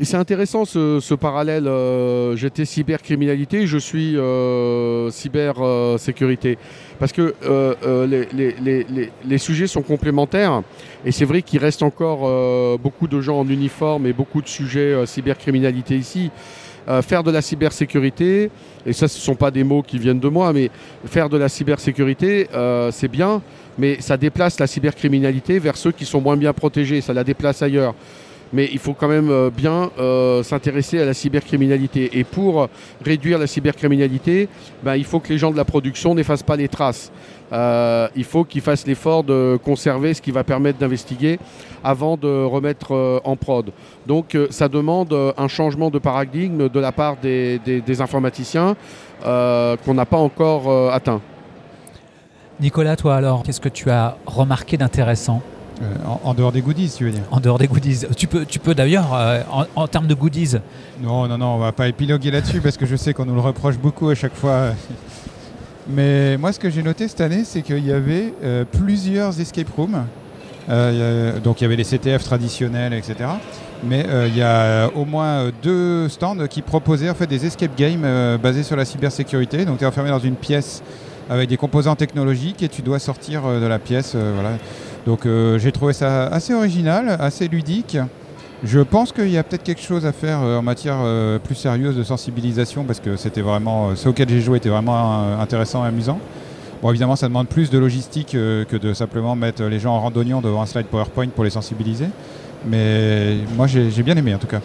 C'est 0.04 0.16
intéressant 0.16 0.64
ce, 0.64 1.14
parallèle. 1.14 1.66
euh, 1.66 2.36
J'étais 2.36 2.64
cybercriminalité, 2.64 3.66
je 3.66 3.78
suis 3.78 4.16
euh, 4.16 5.10
cybersécurité. 5.10 6.58
Parce 6.98 7.12
que 7.12 7.34
euh, 7.44 7.74
euh, 7.84 8.06
les, 8.06 9.10
les- 9.24 9.38
sujets 9.38 9.66
sont 9.66 9.82
complémentaires. 9.82 10.62
Et 11.04 11.12
c'est 11.12 11.24
vrai 11.24 11.42
qu'il 11.42 11.60
reste 11.60 11.82
encore 11.82 12.20
euh, 12.24 12.76
beaucoup 12.78 13.06
de 13.06 13.20
gens 13.20 13.40
en 13.40 13.48
uniforme 13.48 14.06
et 14.06 14.12
beaucoup 14.12 14.42
de 14.42 14.48
sujets 14.48 14.92
euh, 14.92 15.06
cybercriminalité 15.06 15.96
ici. 15.96 16.30
Euh, 16.88 17.02
faire 17.02 17.24
de 17.24 17.32
la 17.32 17.42
cybersécurité, 17.42 18.48
et 18.86 18.92
ça 18.92 19.08
ce 19.08 19.18
ne 19.18 19.22
sont 19.22 19.34
pas 19.34 19.50
des 19.50 19.64
mots 19.64 19.82
qui 19.82 19.98
viennent 19.98 20.20
de 20.20 20.28
moi, 20.28 20.52
mais 20.52 20.70
faire 21.04 21.28
de 21.28 21.36
la 21.36 21.48
cybersécurité, 21.48 22.46
euh, 22.54 22.92
c'est 22.92 23.08
bien, 23.08 23.42
mais 23.76 24.00
ça 24.00 24.16
déplace 24.16 24.60
la 24.60 24.68
cybercriminalité 24.68 25.58
vers 25.58 25.76
ceux 25.76 25.90
qui 25.90 26.04
sont 26.04 26.20
moins 26.20 26.36
bien 26.36 26.52
protégés, 26.52 27.00
ça 27.00 27.12
la 27.12 27.24
déplace 27.24 27.60
ailleurs 27.60 27.92
mais 28.52 28.68
il 28.72 28.78
faut 28.78 28.94
quand 28.94 29.08
même 29.08 29.30
euh, 29.30 29.50
bien 29.50 29.90
euh, 29.98 30.42
s'intéresser 30.42 31.00
à 31.00 31.04
la 31.04 31.14
cybercriminalité. 31.14 32.18
Et 32.18 32.24
pour 32.24 32.68
réduire 33.04 33.38
la 33.38 33.46
cybercriminalité, 33.46 34.48
ben, 34.82 34.96
il 34.96 35.04
faut 35.04 35.20
que 35.20 35.28
les 35.30 35.38
gens 35.38 35.50
de 35.50 35.56
la 35.56 35.64
production 35.64 36.14
n'effacent 36.14 36.42
pas 36.42 36.56
les 36.56 36.68
traces. 36.68 37.10
Euh, 37.52 38.08
il 38.16 38.24
faut 38.24 38.44
qu'ils 38.44 38.60
fassent 38.60 38.86
l'effort 38.86 39.22
de 39.24 39.58
conserver 39.62 40.14
ce 40.14 40.22
qui 40.22 40.30
va 40.32 40.42
permettre 40.44 40.78
d'investiguer 40.78 41.38
avant 41.84 42.16
de 42.16 42.44
remettre 42.44 43.20
en 43.24 43.36
prod. 43.36 43.70
Donc 44.06 44.36
ça 44.50 44.68
demande 44.68 45.14
un 45.36 45.48
changement 45.48 45.90
de 45.90 45.98
paradigme 45.98 46.68
de 46.68 46.80
la 46.80 46.90
part 46.90 47.16
des, 47.16 47.60
des- 47.60 48.00
informaticiens 48.00 48.74
qu'on 49.22 49.94
n'a 49.94 50.04
pas 50.06 50.16
encore 50.16 50.92
atteint. 50.92 51.20
Nicolas, 52.60 52.96
toi 52.96 53.14
alors, 53.16 53.42
qu'est-ce 53.42 53.60
que 53.60 53.68
tu 53.68 53.90
as 53.90 54.16
remarqué 54.26 54.76
d'intéressant? 54.76 55.42
Euh, 55.82 55.94
en, 56.06 56.30
en 56.30 56.34
dehors 56.34 56.52
des 56.52 56.62
goodies, 56.62 56.90
tu 56.96 57.04
veux 57.04 57.10
dire 57.10 57.22
en 57.30 57.38
dehors 57.38 57.58
des 57.58 57.66
goodies 57.66 58.06
Tu 58.16 58.26
peux, 58.26 58.46
tu 58.46 58.58
peux 58.58 58.74
d'ailleurs, 58.74 59.12
euh, 59.14 59.42
en, 59.50 59.66
en 59.76 59.86
termes 59.86 60.06
de 60.06 60.14
goodies, 60.14 60.54
Non, 61.02 61.28
non, 61.28 61.36
non, 61.36 61.46
on 61.48 61.58
va 61.58 61.72
pas 61.72 61.86
épiloguer 61.88 62.30
là-dessus 62.30 62.60
parce 62.62 62.78
que 62.78 62.86
je 62.86 62.96
sais 62.96 63.12
qu'on 63.12 63.26
nous 63.26 63.34
le 63.34 63.40
reproche 63.42 63.76
beaucoup 63.76 64.08
à 64.08 64.14
chaque 64.14 64.34
fois. 64.34 64.70
Mais 65.88 66.38
moi, 66.38 66.52
ce 66.52 66.58
que 66.58 66.70
j'ai 66.70 66.82
noté 66.82 67.06
cette 67.08 67.20
année, 67.20 67.44
c'est 67.44 67.60
qu'il 67.60 67.84
y 67.86 67.92
avait 67.92 68.32
euh, 68.42 68.64
plusieurs 68.64 69.38
escape 69.38 69.68
rooms. 69.76 70.04
Donc 71.44 71.60
il 71.60 71.62
y 71.62 71.66
avait 71.66 71.76
les 71.76 71.84
CTF 71.84 72.24
traditionnels, 72.24 72.92
etc. 72.92 73.14
Mais 73.84 74.04
il 74.26 74.36
y 74.36 74.42
a 74.42 74.88
au 74.96 75.04
moins 75.04 75.52
deux 75.62 76.08
stands 76.08 76.48
qui 76.48 76.60
proposaient 76.60 77.08
en 77.08 77.14
fait 77.14 77.28
des 77.28 77.46
escape 77.46 77.76
games 77.76 78.36
basés 78.42 78.64
sur 78.64 78.74
la 78.74 78.84
cybersécurité. 78.84 79.64
Donc 79.64 79.78
tu 79.78 79.84
es 79.84 79.86
enfermé 79.86 80.10
dans 80.10 80.18
une 80.18 80.34
pièce 80.34 80.82
avec 81.30 81.48
des 81.48 81.56
composants 81.56 81.94
technologiques 81.94 82.64
et 82.64 82.68
tu 82.68 82.82
dois 82.82 82.98
sortir 82.98 83.42
de 83.44 83.64
la 83.66 83.78
pièce. 83.78 84.16
voilà. 84.16 84.56
Donc 85.06 85.24
euh, 85.24 85.58
j'ai 85.58 85.70
trouvé 85.70 85.92
ça 85.92 86.26
assez 86.26 86.52
original, 86.52 87.16
assez 87.20 87.46
ludique. 87.46 87.96
Je 88.64 88.80
pense 88.80 89.12
qu'il 89.12 89.30
y 89.30 89.38
a 89.38 89.44
peut-être 89.44 89.62
quelque 89.62 89.82
chose 89.82 90.04
à 90.04 90.12
faire 90.12 90.42
euh, 90.42 90.58
en 90.58 90.62
matière 90.62 90.96
euh, 91.00 91.38
plus 91.38 91.54
sérieuse 91.54 91.96
de 91.96 92.02
sensibilisation 92.02 92.84
parce 92.84 92.98
que 92.98 93.16
c'était 93.16 93.40
vraiment, 93.40 93.94
ce 93.94 94.08
auquel 94.08 94.28
j'ai 94.28 94.40
joué 94.40 94.58
était 94.58 94.68
vraiment 94.68 95.38
intéressant 95.38 95.84
et 95.84 95.88
amusant. 95.88 96.18
Bon, 96.82 96.90
évidemment, 96.90 97.16
ça 97.16 97.28
demande 97.28 97.46
plus 97.46 97.70
de 97.70 97.78
logistique 97.78 98.32
que 98.32 98.76
de 98.76 98.92
simplement 98.92 99.34
mettre 99.34 99.62
les 99.62 99.78
gens 99.78 99.94
en 99.94 100.00
randonnion 100.00 100.42
devant 100.42 100.60
un 100.60 100.66
slide 100.66 100.86
PowerPoint 100.86 101.28
pour 101.28 101.42
les 101.42 101.50
sensibiliser. 101.50 102.06
Mais 102.66 103.36
moi, 103.56 103.66
j'ai 103.66 104.02
bien 104.02 104.16
aimé 104.16 104.34
en 104.34 104.38
tout 104.38 104.46
cas. 104.46 104.60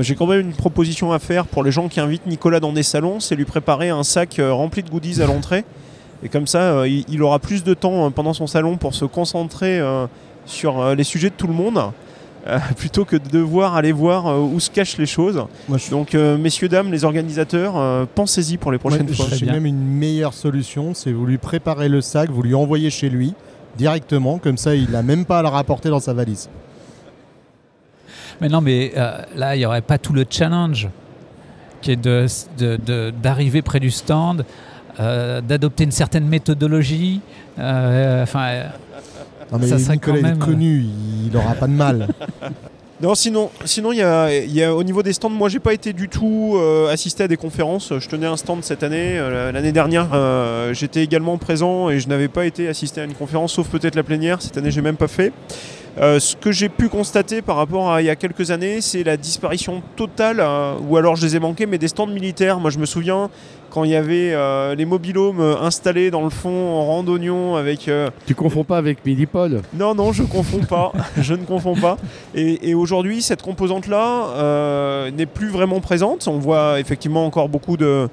J'ai 0.00 0.14
quand 0.14 0.26
même 0.26 0.40
une 0.40 0.52
proposition 0.52 1.12
à 1.12 1.18
faire 1.18 1.46
pour 1.46 1.62
les 1.64 1.70
gens 1.70 1.88
qui 1.88 2.00
invitent 2.00 2.26
Nicolas 2.26 2.60
dans 2.60 2.72
des 2.72 2.82
salons, 2.82 3.18
c'est 3.18 3.34
lui 3.34 3.46
préparer 3.46 3.88
un 3.88 4.02
sac 4.02 4.40
rempli 4.40 4.82
de 4.82 4.90
goodies 4.90 5.22
à 5.22 5.26
l'entrée. 5.26 5.64
Et 6.24 6.28
comme 6.28 6.46
ça, 6.46 6.58
euh, 6.78 6.88
il, 6.88 7.04
il 7.08 7.22
aura 7.22 7.38
plus 7.38 7.62
de 7.64 7.74
temps 7.74 8.06
euh, 8.06 8.10
pendant 8.10 8.32
son 8.32 8.46
salon 8.46 8.76
pour 8.76 8.94
se 8.94 9.04
concentrer 9.04 9.78
euh, 9.78 10.06
sur 10.46 10.80
euh, 10.80 10.94
les 10.94 11.04
sujets 11.04 11.28
de 11.30 11.34
tout 11.34 11.46
le 11.46 11.52
monde, 11.52 11.78
euh, 12.46 12.58
plutôt 12.76 13.04
que 13.04 13.16
de 13.16 13.28
devoir 13.28 13.74
aller 13.76 13.92
voir 13.92 14.26
euh, 14.26 14.38
où 14.40 14.58
se 14.60 14.70
cachent 14.70 14.96
les 14.98 15.06
choses. 15.06 15.42
Moi, 15.68 15.78
je 15.78 15.90
Donc, 15.90 16.14
euh, 16.14 16.36
messieurs, 16.38 16.68
dames, 16.68 16.90
les 16.90 17.04
organisateurs, 17.04 17.74
euh, 17.76 18.04
pensez-y 18.14 18.56
pour 18.56 18.72
les 18.72 18.78
prochaines 18.78 19.06
Moi, 19.06 19.14
fois. 19.14 19.26
J'ai 19.32 19.46
même 19.46 19.66
une 19.66 19.84
meilleure 19.84 20.34
solution, 20.34 20.92
c'est 20.94 21.12
vous 21.12 21.26
lui 21.26 21.38
préparez 21.38 21.88
le 21.88 22.00
sac, 22.00 22.30
vous 22.30 22.42
lui 22.42 22.54
envoyez 22.54 22.90
chez 22.90 23.08
lui 23.10 23.34
directement, 23.76 24.38
comme 24.38 24.56
ça 24.56 24.74
il 24.74 24.90
n'a 24.90 25.02
même 25.02 25.24
pas 25.24 25.40
à 25.40 25.42
le 25.42 25.48
rapporter 25.48 25.88
dans 25.88 25.98
sa 26.00 26.12
valise. 26.14 26.48
Mais 28.40 28.48
non, 28.48 28.60
mais 28.60 28.92
euh, 28.96 29.18
là, 29.36 29.54
il 29.54 29.60
n'y 29.60 29.66
aurait 29.66 29.80
pas 29.80 29.98
tout 29.98 30.12
le 30.12 30.24
challenge 30.28 30.88
qui 31.80 31.92
est 31.92 31.96
de- 31.96 32.26
de- 32.58 32.76
de- 32.76 33.12
d'arriver 33.22 33.62
près 33.62 33.80
du 33.80 33.90
stand, 33.90 34.44
d'adopter 34.98 35.84
une 35.84 35.92
certaine 35.92 36.26
méthodologie. 36.26 37.20
euh, 37.58 38.22
Enfin, 38.22 38.46
euh, 38.48 38.64
Non, 39.52 39.58
mais 39.60 39.66
Ça 39.66 39.78
serait 39.78 39.94
Nicolas 39.94 40.20
quand 40.22 40.28
est 40.34 40.38
connu, 40.38 40.84
il 41.26 41.30
n'aura 41.32 41.54
pas 41.54 41.66
de 41.66 41.72
mal. 41.72 42.08
Non, 43.02 43.16
sinon, 43.16 43.50
sinon 43.64 43.90
il 43.90 43.98
y 43.98 44.02
a, 44.02 44.32
il 44.32 44.52
y 44.52 44.62
a- 44.62 44.72
au 44.74 44.82
niveau 44.84 45.02
des 45.02 45.12
stands, 45.12 45.28
moi 45.28 45.48
j'ai 45.48 45.58
pas 45.58 45.74
été 45.74 45.92
du 45.92 46.08
tout 46.08 46.54
euh, 46.56 46.90
assisté 46.90 47.24
à 47.24 47.28
des 47.28 47.36
conférences. 47.36 47.92
Je 47.98 48.08
tenais 48.08 48.24
un 48.26 48.36
stand 48.36 48.62
cette 48.62 48.84
année. 48.84 49.18
Euh, 49.18 49.50
L'année 49.50 49.72
dernière, 49.72 50.10
euh, 50.14 50.72
j'étais 50.72 51.02
également 51.02 51.36
présent 51.36 51.90
et 51.90 51.98
je 51.98 52.08
n'avais 52.08 52.28
pas 52.28 52.46
été 52.46 52.68
assisté 52.68 53.00
à 53.00 53.04
une 53.04 53.12
conférence, 53.12 53.52
sauf 53.54 53.68
peut-être 53.68 53.96
la 53.96 54.04
plénière. 54.04 54.40
Cette 54.40 54.56
année, 54.56 54.70
j'ai 54.70 54.80
même 54.80 54.96
pas 54.96 55.08
fait. 55.08 55.32
Euh, 56.00 56.18
ce 56.20 56.34
que 56.36 56.50
j'ai 56.52 56.68
pu 56.68 56.88
constater 56.88 57.42
par 57.42 57.56
rapport 57.56 57.92
à 57.92 58.00
il 58.00 58.06
y 58.06 58.10
a 58.10 58.16
quelques 58.16 58.52
années, 58.52 58.80
c'est 58.80 59.02
la 59.02 59.16
disparition 59.16 59.82
totale, 59.96 60.38
euh, 60.40 60.74
ou 60.88 60.96
alors 60.96 61.16
je 61.16 61.26
les 61.26 61.36
ai 61.36 61.40
manqués, 61.40 61.66
mais 61.66 61.78
des 61.78 61.88
stands 61.88 62.06
militaires. 62.06 62.58
Moi 62.60 62.70
je 62.70 62.78
me 62.78 62.86
souviens 62.86 63.28
quand 63.74 63.82
il 63.82 63.90
y 63.90 63.96
avait 63.96 64.32
euh, 64.32 64.76
les 64.76 64.84
mobilhomes 64.84 65.40
euh, 65.40 65.60
installés 65.60 66.12
dans 66.12 66.22
le 66.22 66.30
fond 66.30 66.48
en 66.48 66.86
rang 66.86 67.02
d'oignon 67.02 67.56
avec 67.56 67.88
euh, 67.88 68.08
Tu 68.24 68.36
confonds 68.36 68.62
pas 68.62 68.78
avec 68.78 69.04
Midipol 69.04 69.62
non, 69.76 69.96
non, 69.96 70.12
je 70.12 70.22
confonds 70.22 70.64
pas. 70.64 70.92
je 71.16 71.34
ne 71.34 71.44
confonds 71.44 71.74
pas. 71.74 71.96
Et, 72.36 72.70
et 72.70 72.74
aujourd'hui, 72.74 73.20
cette 73.20 73.42
composante-là 73.42 74.28
euh, 74.36 75.10
n'est 75.10 75.26
plus 75.26 75.48
vraiment 75.48 75.80
présente. 75.80 76.28
On 76.28 76.38
voit 76.38 76.78
effectivement 76.78 77.26
encore 77.26 77.48
beaucoup 77.48 77.76
de, 77.76 78.08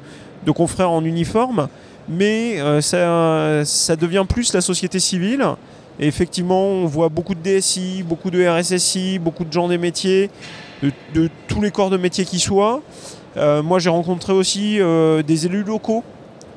de 0.47 0.51
confrères 0.51 0.89
en 0.89 1.05
uniforme, 1.05 1.67
mais 2.09 2.57
ça, 2.81 3.63
ça 3.63 3.95
devient 3.95 4.25
plus 4.27 4.53
la 4.53 4.61
société 4.61 4.99
civile. 4.99 5.45
Et 5.99 6.07
effectivement, 6.07 6.65
on 6.65 6.87
voit 6.87 7.09
beaucoup 7.09 7.35
de 7.35 7.41
DSI, 7.43 8.03
beaucoup 8.03 8.31
de 8.31 8.43
RSSI, 8.43 9.19
beaucoup 9.19 9.45
de 9.45 9.53
gens 9.53 9.67
des 9.67 9.77
métiers, 9.77 10.31
de, 10.81 10.91
de 11.13 11.29
tous 11.47 11.61
les 11.61 11.69
corps 11.69 11.91
de 11.91 11.97
métiers 11.97 12.25
qui 12.25 12.39
soient. 12.39 12.81
Euh, 13.37 13.63
moi, 13.63 13.79
j'ai 13.79 13.89
rencontré 13.89 14.33
aussi 14.33 14.79
euh, 14.79 15.23
des 15.23 15.45
élus 15.45 15.63
locaux 15.63 16.03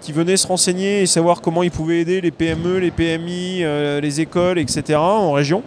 qui 0.01 0.13
venaient 0.13 0.37
se 0.37 0.47
renseigner 0.47 1.03
et 1.03 1.07
savoir 1.07 1.41
comment 1.41 1.63
ils 1.63 1.71
pouvaient 1.71 2.01
aider 2.01 2.21
les 2.21 2.31
PME, 2.31 2.79
les 2.79 2.91
PMI, 2.91 3.61
euh, 3.63 4.01
les 4.01 4.21
écoles, 4.21 4.59
etc. 4.59 4.99
en 4.99 5.33
région. 5.33 5.63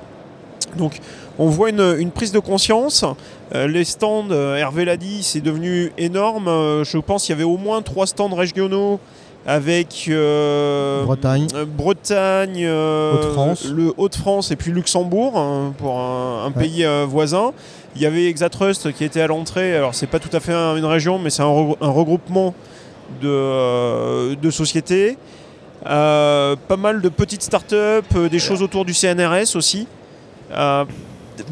Donc 0.78 1.00
on 1.40 1.48
voit 1.48 1.70
une, 1.70 1.96
une 1.98 2.12
prise 2.12 2.32
de 2.32 2.40
conscience. 2.40 3.04
Euh, 3.56 3.68
les 3.68 3.84
stands, 3.84 4.30
euh, 4.30 4.56
Hervé 4.58 4.86
l'a 4.86 4.98
dit, 4.98 5.24
c'est 5.24 5.42
devenu 5.42 5.92
énorme. 5.98 6.46
Je 6.84 6.98
pense 7.00 7.24
qu'il 7.24 7.34
y 7.34 7.36
avait 7.36 7.46
au 7.46 7.58
moins 7.58 7.82
trois 7.82 8.06
stands 8.06 8.34
régionaux 8.36 9.00
avec 9.48 10.08
Bretagne. 11.06 11.48
Bretagne, 11.76 12.68
Haute-France. 12.68 13.66
le 13.74 13.94
Haute-France 13.98 14.52
et 14.52 14.56
puis 14.56 14.72
Luxembourg 14.72 15.38
hein, 15.38 15.74
pour 15.78 15.98
un, 16.00 16.44
un 16.46 16.48
Ouais. 16.52 16.64
pays 16.68 16.86
voisin. 17.08 17.54
Il 17.98 18.04
y 18.04 18.06
avait 18.06 18.26
Exatrust 18.28 18.94
qui 18.94 19.04
était 19.04 19.22
à 19.22 19.28
l'entrée. 19.28 19.76
Alors 19.76 19.96
c'est 19.96 20.06
pas 20.06 20.20
tout 20.20 20.30
à 20.32 20.40
fait 20.40 20.54
un- 20.54 20.76
une 20.76 20.86
région, 20.86 21.18
mais 21.18 21.32
c'est 21.32 21.42
un, 21.42 21.46
re- 21.48 21.78
un 21.82 21.90
regroupement 21.90 22.54
de, 23.22 23.28
euh, 23.28 24.36
de 24.36 24.52
sociétés. 24.52 25.18
Euh, 25.88 26.56
pas 26.68 26.78
mal 26.78 27.02
de 27.02 27.10
petites 27.10 27.42
startups, 27.42 27.76
euh, 28.16 28.30
des 28.30 28.38
choses 28.40 28.62
autour 28.62 28.86
du 28.86 28.94
CNRS 28.94 29.56
aussi. 29.56 29.88
Euh, 30.52 30.86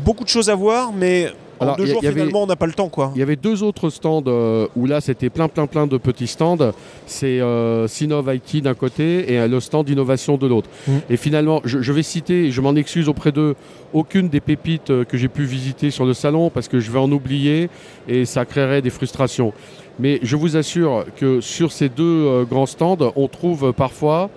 beaucoup 0.03 0.23
de 0.23 0.29
choses 0.29 0.49
à 0.51 0.55
voir, 0.55 0.91
mais 0.93 1.31
en 1.59 1.63
Alors, 1.63 1.77
deux 1.77 1.85
y 1.87 1.91
jours 1.91 2.03
y 2.03 2.07
avait- 2.07 2.19
finalement 2.19 2.43
on 2.43 2.47
n'a 2.47 2.55
pas 2.55 2.65
le 2.65 2.73
temps 2.73 2.89
quoi. 2.89 3.11
Il 3.15 3.19
y 3.19 3.23
avait 3.23 3.35
deux 3.35 3.63
autres 3.63 3.89
stands 3.89 4.23
euh, 4.27 4.67
où 4.75 4.85
là 4.85 5.01
c'était 5.01 5.29
plein 5.29 5.47
plein 5.47 5.67
plein 5.67 5.87
de 5.87 5.97
petits 5.97 6.27
stands. 6.27 6.57
C'est 7.05 7.39
euh, 7.39 7.87
Sinov 7.87 8.33
IT 8.33 8.61
d'un 8.61 8.73
côté 8.73 9.31
et 9.33 9.39
euh, 9.39 9.47
le 9.47 9.59
stand 9.59 9.85
d'innovation 9.85 10.37
de 10.37 10.47
l'autre. 10.47 10.69
Mm. 10.87 10.91
Et 11.09 11.17
finalement, 11.17 11.61
je, 11.63 11.81
je 11.81 11.91
vais 11.93 12.03
citer, 12.03 12.51
je 12.51 12.61
m'en 12.61 12.75
excuse 12.75 13.07
auprès 13.09 13.31
d'eux, 13.31 13.55
aucune 13.93 14.29
des 14.29 14.41
pépites 14.41 14.91
que 15.05 15.17
j'ai 15.17 15.27
pu 15.29 15.43
visiter 15.43 15.91
sur 15.91 16.05
le 16.05 16.13
salon 16.13 16.49
parce 16.49 16.67
que 16.67 16.79
je 16.79 16.91
vais 16.91 16.99
en 16.99 17.11
oublier 17.11 17.69
et 18.07 18.25
ça 18.25 18.45
créerait 18.45 18.81
des 18.81 18.89
frustrations. 18.89 19.53
Mais 19.99 20.19
je 20.23 20.35
vous 20.35 20.57
assure 20.57 21.05
que 21.15 21.39
sur 21.39 21.71
ces 21.71 21.87
deux 21.87 22.43
grands 22.49 22.65
stands, 22.65 22.97
on 23.15 23.27
trouve 23.29 23.71
parfois 23.71 24.29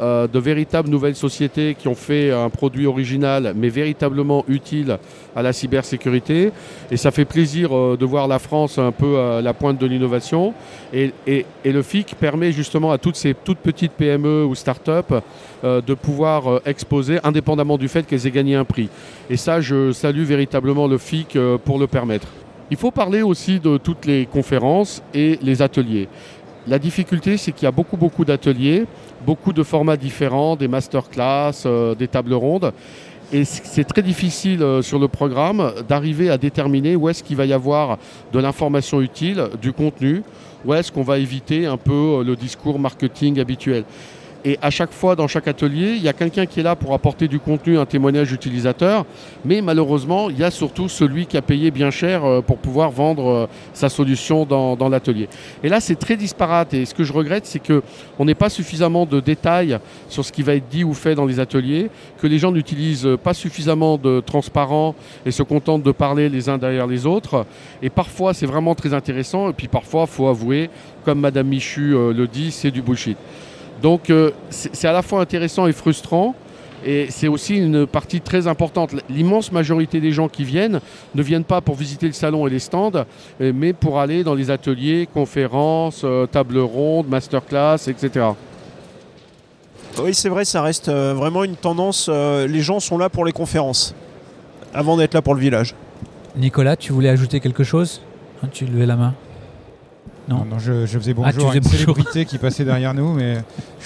euh, 0.00 0.26
de 0.26 0.38
véritables 0.38 0.88
nouvelles 0.88 1.14
sociétés 1.16 1.74
qui 1.78 1.88
ont 1.88 1.94
fait 1.94 2.30
un 2.30 2.50
produit 2.50 2.86
original 2.86 3.52
mais 3.56 3.68
véritablement 3.68 4.44
utile 4.48 4.98
à 5.34 5.42
la 5.42 5.52
cybersécurité. 5.52 6.52
Et 6.90 6.96
ça 6.96 7.10
fait 7.10 7.24
plaisir 7.24 7.74
euh, 7.76 7.96
de 7.98 8.04
voir 8.04 8.28
la 8.28 8.38
France 8.38 8.78
un 8.78 8.92
peu 8.92 9.18
à 9.18 9.40
la 9.42 9.54
pointe 9.54 9.78
de 9.78 9.86
l'innovation. 9.86 10.54
Et, 10.92 11.12
et- 11.26 11.44
le 11.64 11.82
FIC 11.82 12.14
permet 12.18 12.52
justement 12.52 12.90
à 12.92 12.98
toutes 12.98 13.16
ces 13.16 13.34
toutes 13.34 13.58
petites 13.58 13.92
PME 13.92 14.44
ou 14.44 14.54
start-up 14.54 15.12
euh, 15.64 15.80
de 15.80 15.94
pouvoir 15.94 16.50
euh, 16.50 16.62
exposer 16.64 17.18
indépendamment 17.24 17.76
du 17.76 17.88
fait 17.88 18.06
qu'elles 18.06 18.26
aient 18.26 18.30
gagné 18.30 18.54
un 18.54 18.64
prix. 18.64 18.88
Et 19.28 19.36
ça, 19.36 19.60
je 19.60 19.92
salue 19.92 20.22
véritablement 20.22 20.86
le 20.86 20.96
FIC 20.98 21.36
euh, 21.36 21.58
pour 21.58 21.78
le 21.78 21.86
permettre. 21.86 22.28
Il 22.70 22.76
faut 22.76 22.90
parler 22.90 23.22
aussi 23.22 23.60
de 23.60 23.76
toutes 23.76 24.06
les 24.06 24.26
conférences 24.26 25.02
et 25.14 25.38
les 25.42 25.62
ateliers. 25.62 26.08
La 26.66 26.78
difficulté, 26.80 27.36
c'est 27.36 27.52
qu'il 27.52 27.64
y 27.64 27.68
a 27.68 27.70
beaucoup, 27.72 27.96
beaucoup 27.96 28.24
d'ateliers, 28.24 28.86
beaucoup 29.24 29.52
de 29.52 29.62
formats 29.62 29.96
différents, 29.96 30.56
des 30.56 30.68
masterclass, 30.68 31.62
euh, 31.66 31.94
des 31.94 32.08
tables 32.08 32.34
rondes. 32.34 32.72
Et 33.32 33.44
c'est 33.44 33.84
très 33.84 34.02
difficile 34.02 34.62
euh, 34.62 34.82
sur 34.82 35.00
le 35.00 35.08
programme 35.08 35.72
d'arriver 35.88 36.30
à 36.30 36.38
déterminer 36.38 36.94
où 36.94 37.08
est-ce 37.08 37.24
qu'il 37.24 37.36
va 37.36 37.44
y 37.44 37.52
avoir 37.52 37.98
de 38.32 38.38
l'information 38.38 39.00
utile, 39.00 39.48
du 39.60 39.72
contenu, 39.72 40.22
où 40.64 40.72
est-ce 40.74 40.92
qu'on 40.92 41.02
va 41.02 41.18
éviter 41.18 41.66
un 41.66 41.76
peu 41.76 41.92
euh, 41.92 42.24
le 42.24 42.36
discours 42.36 42.78
marketing 42.78 43.40
habituel. 43.40 43.84
Et 44.48 44.56
à 44.62 44.70
chaque 44.70 44.92
fois, 44.92 45.16
dans 45.16 45.26
chaque 45.26 45.48
atelier, 45.48 45.94
il 45.96 46.02
y 46.04 46.08
a 46.08 46.12
quelqu'un 46.12 46.46
qui 46.46 46.60
est 46.60 46.62
là 46.62 46.76
pour 46.76 46.94
apporter 46.94 47.26
du 47.26 47.40
contenu, 47.40 47.78
un 47.78 47.84
témoignage 47.84 48.30
utilisateur. 48.30 49.04
Mais 49.44 49.60
malheureusement, 49.60 50.30
il 50.30 50.38
y 50.38 50.44
a 50.44 50.52
surtout 50.52 50.88
celui 50.88 51.26
qui 51.26 51.36
a 51.36 51.42
payé 51.42 51.72
bien 51.72 51.90
cher 51.90 52.24
euh, 52.24 52.40
pour 52.42 52.58
pouvoir 52.58 52.92
vendre 52.92 53.28
euh, 53.28 53.46
sa 53.74 53.88
solution 53.88 54.44
dans, 54.44 54.88
l'atelier. 54.88 55.28
Et 55.64 55.68
là, 55.68 55.80
c'est 55.80 55.96
très 55.96 56.16
disparate. 56.16 56.74
Et 56.74 56.84
ce 56.84 56.94
que 56.94 57.02
je 57.02 57.12
regrette, 57.12 57.44
c'est 57.44 57.58
qu'on 57.58 58.24
n'ait 58.24 58.36
pas 58.36 58.48
suffisamment 58.48 59.04
de 59.04 59.18
détails 59.18 59.80
sur 60.08 60.24
ce 60.24 60.30
qui 60.30 60.44
va 60.44 60.54
être 60.54 60.68
dit 60.68 60.84
ou 60.84 60.94
fait 60.94 61.16
dans 61.16 61.26
les 61.26 61.40
ateliers, 61.40 61.90
que 62.20 62.28
les 62.28 62.38
gens 62.38 62.52
n'utilisent 62.52 63.16
pas 63.24 63.34
suffisamment 63.34 63.98
de 63.98 64.20
transparent 64.20 64.94
et 65.24 65.32
se 65.32 65.42
contentent 65.42 65.82
de 65.82 65.90
parler 65.90 66.28
les 66.28 66.48
uns 66.48 66.56
derrière 66.56 66.86
les 66.86 67.04
autres. 67.04 67.46
Et 67.82 67.90
parfois, 67.90 68.32
c'est 68.32 68.46
vraiment 68.46 68.76
très 68.76 68.94
intéressant. 68.94 69.50
Et 69.50 69.54
puis 69.54 69.66
parfois, 69.66 70.04
il 70.08 70.14
faut 70.14 70.28
avouer, 70.28 70.70
comme 71.04 71.18
Madame 71.18 71.48
Michu 71.48 71.96
euh, 71.96 72.12
le 72.12 72.28
dit, 72.28 72.52
c'est 72.52 72.70
du 72.70 72.80
bullshit. 72.80 73.18
Donc, 73.82 74.10
euh, 74.10 74.30
c'est 74.50 74.88
à 74.88 74.92
la 74.92 75.02
fois 75.02 75.20
intéressant 75.20 75.66
et 75.66 75.72
frustrant. 75.72 76.34
Et 76.84 77.06
c'est 77.10 77.26
aussi 77.26 77.56
une 77.56 77.86
partie 77.86 78.20
très 78.20 78.46
importante. 78.46 78.94
L'immense 79.08 79.50
majorité 79.50 80.00
des 80.00 80.12
gens 80.12 80.28
qui 80.28 80.44
viennent 80.44 80.80
ne 81.14 81.22
viennent 81.22 81.44
pas 81.44 81.60
pour 81.60 81.74
visiter 81.74 82.06
le 82.06 82.12
salon 82.12 82.46
et 82.46 82.50
les 82.50 82.58
stands, 82.58 82.92
euh, 83.40 83.52
mais 83.54 83.72
pour 83.72 83.98
aller 83.98 84.22
dans 84.22 84.34
les 84.34 84.50
ateliers, 84.50 85.08
conférences, 85.12 86.02
euh, 86.04 86.26
tables 86.26 86.58
rondes, 86.58 87.08
masterclass, 87.08 87.88
etc. 87.88 88.26
Oui, 89.98 90.14
c'est 90.14 90.28
vrai, 90.28 90.44
ça 90.44 90.62
reste 90.62 90.90
vraiment 90.90 91.42
une 91.42 91.56
tendance. 91.56 92.10
les 92.10 92.60
gens 92.60 92.80
sont 92.80 92.98
là 92.98 93.08
pour 93.08 93.24
les 93.24 93.32
conférences, 93.32 93.94
avant 94.74 94.98
d'être 94.98 95.14
là 95.14 95.22
pour 95.22 95.34
le 95.34 95.40
village. 95.40 95.74
Nicolas, 96.36 96.76
tu 96.76 96.92
voulais 96.92 97.08
ajouter 97.08 97.40
quelque 97.40 97.64
chose? 97.64 98.02
Hein, 98.42 98.48
Tu 98.52 98.66
levais 98.66 98.84
la 98.84 98.96
main. 98.96 99.14
Non. 100.28 100.44
Non, 100.44 100.58
je, 100.58 100.86
je 100.86 100.98
faisais 100.98 101.14
Ah, 101.22 101.30
tu 101.32 101.36
bonjour 101.38 101.50
à 101.50 101.52
faisais 101.52 101.58
une 101.58 101.62
bonjour. 101.64 101.78
célébrité 101.94 102.24
qui 102.24 102.38
passait 102.38 102.64
derrière 102.64 102.94
nous, 102.94 103.12
mais 103.14 103.36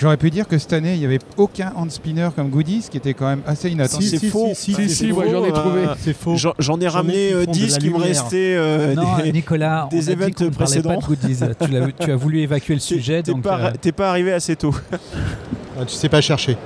j'aurais 0.00 0.16
pu 0.16 0.30
dire 0.30 0.48
que 0.48 0.56
cette 0.56 0.72
année, 0.72 0.94
il 0.94 0.98
n'y 1.00 1.04
avait 1.04 1.18
aucun 1.36 1.70
hand 1.76 1.90
spinner 1.90 2.30
comme 2.34 2.48
goodies, 2.48 2.82
ce 2.82 2.90
qui 2.90 2.96
était 2.96 3.12
quand 3.12 3.26
même 3.26 3.42
assez 3.46 3.68
inattendu. 3.68 4.06
c'est 4.06 4.26
faux. 4.26 4.48
Si, 4.54 4.72
Si, 4.72 4.74
si, 4.74 4.88
si, 4.88 4.94
c'est 4.94 5.08
faux. 5.12 5.22
j'en 5.30 5.44
ai 5.44 5.52
trouvé. 5.52 5.80
Euh, 5.86 5.94
C'est 5.98 6.16
faux. 6.16 6.36
J'en- 6.36 6.52
ai 6.52 6.54
J'en 6.58 6.80
ai 6.80 6.88
ramené 6.88 7.12
qui 7.28 7.34
euh, 7.34 7.44
font 7.44 7.50
de 7.50 7.56
10 7.56 7.72
la 7.74 7.78
qui 7.78 7.90
me 7.90 7.96
restaient. 7.98 8.56
euh, 8.56 8.94
Non, 8.96 9.18
des- 9.22 9.32
Nicolas, 9.32 9.86
des 9.90 10.10
on 10.10 10.16
parlait 10.16 10.46
pas 10.50 10.54
précédents. 10.54 10.98
de 10.98 11.04
goodies. 11.04 11.36
tu, 11.60 11.70
l'as- 11.72 11.92
tu 12.06 12.10
as 12.10 12.16
voulu 12.16 12.40
évacuer 12.40 12.72
le 12.74 12.80
sujet. 12.80 13.22
T'es 13.22 13.34
pas, 13.34 13.60
euh, 13.86 13.92
pas 13.94 14.08
arrivé 14.10 14.32
assez 14.32 14.56
tôt. 14.56 14.74
Ah, 15.78 15.84
tu 15.86 15.94
sais 15.94 16.08
pas 16.08 16.20
chercher. 16.20 16.56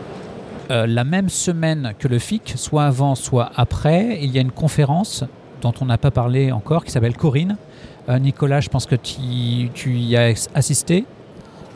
euh, 0.70 0.86
la 0.86 1.04
même 1.04 1.28
semaine 1.28 1.94
que 1.98 2.08
le 2.08 2.18
FIC, 2.18 2.54
soit 2.56 2.84
avant, 2.84 3.14
soit 3.14 3.50
après, 3.54 4.18
il 4.22 4.30
y 4.30 4.38
a 4.38 4.40
une 4.40 4.50
conférence 4.50 5.24
dont 5.60 5.74
on 5.80 5.84
n'a 5.84 5.98
pas 5.98 6.10
parlé 6.10 6.50
encore, 6.52 6.84
qui 6.84 6.90
s'appelle 6.90 7.16
Corinne. 7.16 7.56
Euh, 8.08 8.18
Nicolas, 8.18 8.60
je 8.60 8.68
pense 8.68 8.86
que 8.86 8.96
tu, 8.96 9.70
tu 9.72 9.96
y 9.96 10.16
as 10.16 10.48
assisté. 10.54 11.04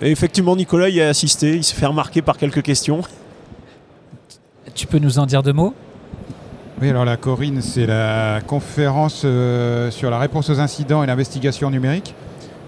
Et 0.02 0.10
effectivement, 0.10 0.54
Nicolas 0.54 0.88
y 0.88 1.00
a 1.00 1.08
assisté. 1.08 1.56
Il 1.56 1.64
s'est 1.64 1.74
fait 1.74 1.86
remarquer 1.86 2.22
par 2.22 2.36
quelques 2.36 2.62
questions. 2.62 3.00
Tu 4.74 4.86
peux 4.86 4.98
nous 4.98 5.18
en 5.18 5.26
dire 5.26 5.42
deux 5.42 5.52
mots? 5.52 5.74
Oui, 6.80 6.90
alors 6.90 7.04
la 7.04 7.16
Corinne, 7.16 7.60
c'est 7.60 7.86
la 7.86 8.40
conférence 8.46 9.22
euh, 9.24 9.90
sur 9.90 10.10
la 10.10 10.18
réponse 10.18 10.48
aux 10.50 10.60
incidents 10.60 11.02
et 11.02 11.06
l'investigation 11.06 11.70
numérique. 11.70 12.14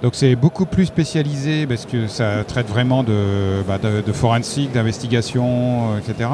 Donc 0.02 0.14
c'est 0.14 0.34
beaucoup 0.34 0.66
plus 0.66 0.86
spécialisé 0.86 1.66
parce 1.66 1.86
que 1.86 2.08
ça 2.08 2.42
traite 2.44 2.66
vraiment 2.66 3.04
de, 3.04 3.62
bah, 3.68 3.78
de, 3.78 4.00
de 4.04 4.12
forensique, 4.12 4.72
d'investigation, 4.72 5.92
euh, 5.92 5.98
etc. 5.98 6.30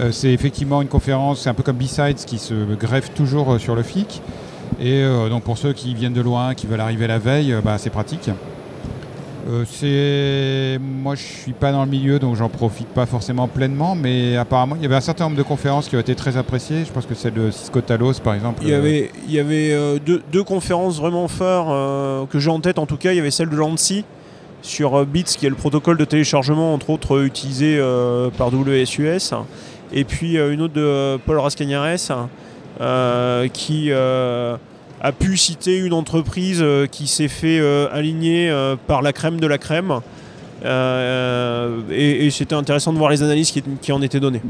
Euh, 0.00 0.10
c'est 0.10 0.32
effectivement 0.32 0.82
une 0.82 0.88
conférence, 0.88 1.42
c'est 1.42 1.50
un 1.50 1.54
peu 1.54 1.62
comme 1.62 1.76
B-Sides 1.76 2.24
qui 2.26 2.38
se 2.38 2.74
greffe 2.74 3.14
toujours 3.14 3.60
sur 3.60 3.76
le 3.76 3.84
FIC. 3.84 4.20
Et 4.80 5.02
euh, 5.02 5.28
donc 5.28 5.44
pour 5.44 5.58
ceux 5.58 5.72
qui 5.72 5.94
viennent 5.94 6.12
de 6.12 6.20
loin, 6.20 6.54
qui 6.54 6.66
veulent 6.66 6.80
arriver 6.80 7.06
la 7.06 7.18
veille, 7.18 7.52
euh, 7.52 7.60
bah, 7.60 7.78
c'est 7.78 7.90
pratique. 7.90 8.30
Euh, 9.48 9.64
c'est 9.70 10.80
moi 10.80 11.14
je 11.14 11.22
suis 11.22 11.52
pas 11.52 11.70
dans 11.70 11.84
le 11.84 11.90
milieu 11.90 12.18
donc 12.18 12.34
j'en 12.34 12.48
profite 12.48 12.88
pas 12.88 13.04
forcément 13.04 13.46
pleinement 13.46 13.94
mais 13.94 14.38
apparemment 14.38 14.74
il 14.74 14.80
y 14.80 14.86
avait 14.86 14.94
un 14.94 15.02
certain 15.02 15.24
nombre 15.24 15.36
de 15.36 15.42
conférences 15.42 15.86
qui 15.86 15.96
ont 15.96 16.00
été 16.00 16.14
très 16.14 16.38
appréciées 16.38 16.86
je 16.86 16.90
pense 16.90 17.04
que 17.04 17.14
celle 17.14 17.34
de 17.34 17.50
Cisco 17.50 17.82
Talos 17.82 18.14
par 18.24 18.32
exemple 18.32 18.62
Il 18.62 18.70
y 18.70 18.72
avait, 18.72 19.10
il 19.28 19.34
y 19.34 19.38
avait 19.38 19.98
deux, 20.00 20.22
deux 20.32 20.44
conférences 20.44 20.96
vraiment 20.96 21.28
phares 21.28 22.26
que 22.28 22.38
j'ai 22.38 22.48
en 22.48 22.60
tête. 22.60 22.78
En 22.78 22.86
tout 22.86 22.96
cas, 22.96 23.12
il 23.12 23.16
y 23.16 23.20
avait 23.20 23.30
celle 23.30 23.50
de 23.50 23.56
l'ANSI 23.56 24.06
sur 24.62 25.04
Bits, 25.04 25.24
qui 25.24 25.44
est 25.44 25.50
le 25.50 25.56
protocole 25.56 25.98
de 25.98 26.06
téléchargement, 26.06 26.72
entre 26.72 26.88
autres, 26.88 27.22
utilisé 27.22 27.78
par 28.38 28.48
WSUS. 28.48 29.34
Et 29.92 30.04
puis 30.04 30.38
une 30.38 30.62
autre 30.62 30.72
de 30.72 31.18
Paul 31.18 31.38
Rascagnares 31.38 31.98
qui 32.78 33.90
euh, 33.90 34.56
a 35.00 35.12
pu 35.12 35.36
citer 35.36 35.76
une 35.76 35.92
entreprise 35.92 36.60
euh, 36.62 36.86
qui 36.86 37.06
s'est 37.06 37.28
fait 37.28 37.58
euh, 37.60 37.88
aligner 37.92 38.50
euh, 38.50 38.74
par 38.86 39.02
la 39.02 39.12
crème 39.12 39.38
de 39.38 39.46
la 39.46 39.58
crème. 39.58 40.00
Euh, 40.64 41.80
et 41.90 42.26
et 42.26 42.30
c'était 42.30 42.54
intéressant 42.54 42.92
de 42.92 42.98
voir 42.98 43.10
les 43.10 43.22
analyses 43.22 43.50
qui, 43.50 43.62
qui 43.82 43.92
en 43.92 44.00
étaient 44.00 44.20
données. 44.20 44.40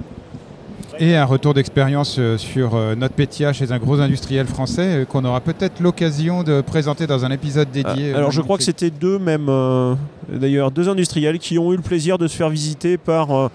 Et 1.01 1.17
un 1.17 1.25
retour 1.25 1.55
d'expérience 1.55 2.17
euh, 2.21 2.39
sur 2.39 2.77
euh, 2.77 2.95
notre 2.95 3.15
PETIA 3.15 3.53
chez 3.53 3.73
un 3.73 3.79
gros 3.79 3.99
industriel 3.99 4.47
français 4.47 5.03
euh, 5.03 5.05
qu'on 5.05 5.25
aura 5.25 5.41
peut-être 5.41 5.81
l'occasion 5.81 6.45
de 6.45 6.61
présenter 6.61 7.09
dans 7.09 7.25
un 7.25 7.33
épisode 7.33 7.69
dédié. 7.73 8.15
Alors 8.15 8.31
je 8.31 8.41
crois 8.41 8.57
que 8.59 8.63
c'était 8.63 8.91
deux 8.91 9.19
même, 9.19 9.49
euh, 9.49 9.97
d'ailleurs, 10.29 10.71
deux 10.71 10.89
industriels 10.89 11.41
qui 11.41 11.59
ont 11.59 11.73
eu 11.73 11.77
le 11.77 11.83
plaisir 11.83 12.17
de 12.17 12.29
se 12.29 12.37
faire 12.37 12.49
visiter 12.49 12.97
par 12.97 13.37
euh, 13.37 13.49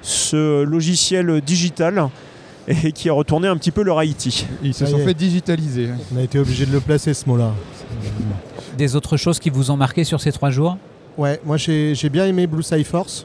ce 0.00 0.62
logiciel 0.62 1.42
digital 1.42 2.08
et 2.84 2.92
qui 2.92 3.08
a 3.08 3.12
retourné 3.12 3.48
un 3.48 3.56
petit 3.56 3.70
peu 3.70 3.82
leur 3.82 3.98
Haïti. 3.98 4.46
Ils 4.62 4.74
se 4.74 4.86
sont 4.86 4.98
fait 4.98 5.14
digitaliser. 5.14 5.90
On 6.14 6.18
a 6.18 6.22
été 6.22 6.38
obligé 6.38 6.66
de 6.66 6.72
le 6.72 6.80
placer 6.80 7.14
ce 7.14 7.28
mot-là. 7.28 7.52
Des 8.76 8.96
autres 8.96 9.16
choses 9.16 9.38
qui 9.38 9.50
vous 9.50 9.70
ont 9.70 9.76
marqué 9.76 10.04
sur 10.04 10.20
ces 10.20 10.32
trois 10.32 10.50
jours 10.50 10.76
Ouais, 11.16 11.40
moi 11.44 11.56
j'ai 11.56 12.08
bien 12.10 12.26
aimé 12.26 12.46
Blue 12.46 12.62
Sky 12.62 12.84
Force, 12.84 13.24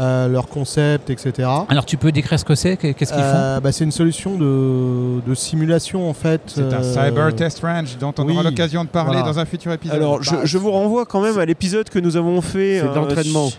euh, 0.00 0.26
leur 0.26 0.48
concept, 0.48 1.10
etc. 1.10 1.48
Alors 1.68 1.86
tu 1.86 1.96
peux 1.96 2.10
décrire 2.10 2.40
ce 2.40 2.44
que 2.44 2.56
c'est 2.56 2.76
Qu'est-ce 2.76 3.12
qu'ils 3.12 3.22
font 3.22 3.22
Euh, 3.22 3.60
bah, 3.60 3.70
c'est 3.70 3.84
une 3.84 3.92
solution 3.92 4.36
de, 4.36 5.20
de 5.24 5.34
simulation 5.36 6.10
en 6.10 6.14
fait. 6.14 6.40
C'est 6.46 6.62
un 6.62 6.82
euh, 6.82 6.92
Cyber 7.08 7.32
Test 7.36 7.60
Range 7.60 7.96
dont 8.00 8.12
on 8.18 8.24
oui, 8.26 8.32
aura 8.32 8.42
l'occasion 8.42 8.82
de 8.82 8.88
parler 8.88 9.18
voilà. 9.18 9.26
dans 9.32 9.38
un 9.38 9.44
futur 9.44 9.70
épisode. 9.72 9.96
Alors 9.96 10.22
je, 10.24 10.32
Bah, 10.32 10.40
je 10.42 10.58
vous 10.58 10.72
renvoie 10.72 11.06
quand 11.06 11.20
même 11.20 11.38
à 11.38 11.44
l'épisode 11.44 11.88
que 11.88 12.00
nous 12.00 12.16
avons 12.16 12.40
fait 12.40 12.80
C'est 12.80 12.88
de 12.88 12.94
l'entraînement. 12.94 13.50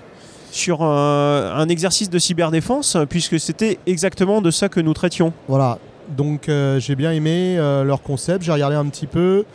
Su- 0.56 0.66
sur 0.66 0.82
un 0.84 1.68
exercice 1.70 2.10
de 2.10 2.18
cyberdéfense, 2.18 2.98
puisque 3.10 3.40
c'était 3.40 3.78
exactement 3.86 4.42
de 4.42 4.52
ça 4.52 4.70
que 4.70 4.80
nous 4.80 4.94
traitions. 4.94 5.34
Voilà, 5.48 5.78
donc 6.10 6.50
euh, 6.50 6.80
j'ai 6.80 6.96
bien 6.96 7.12
aimé 7.12 7.56
euh, 7.58 7.84
leur 7.84 8.02
concept, 8.02 8.44
j'ai 8.44 8.52
regardé 8.52 8.76
un 8.76 8.86
petit 8.86 9.08
peu. 9.08 9.46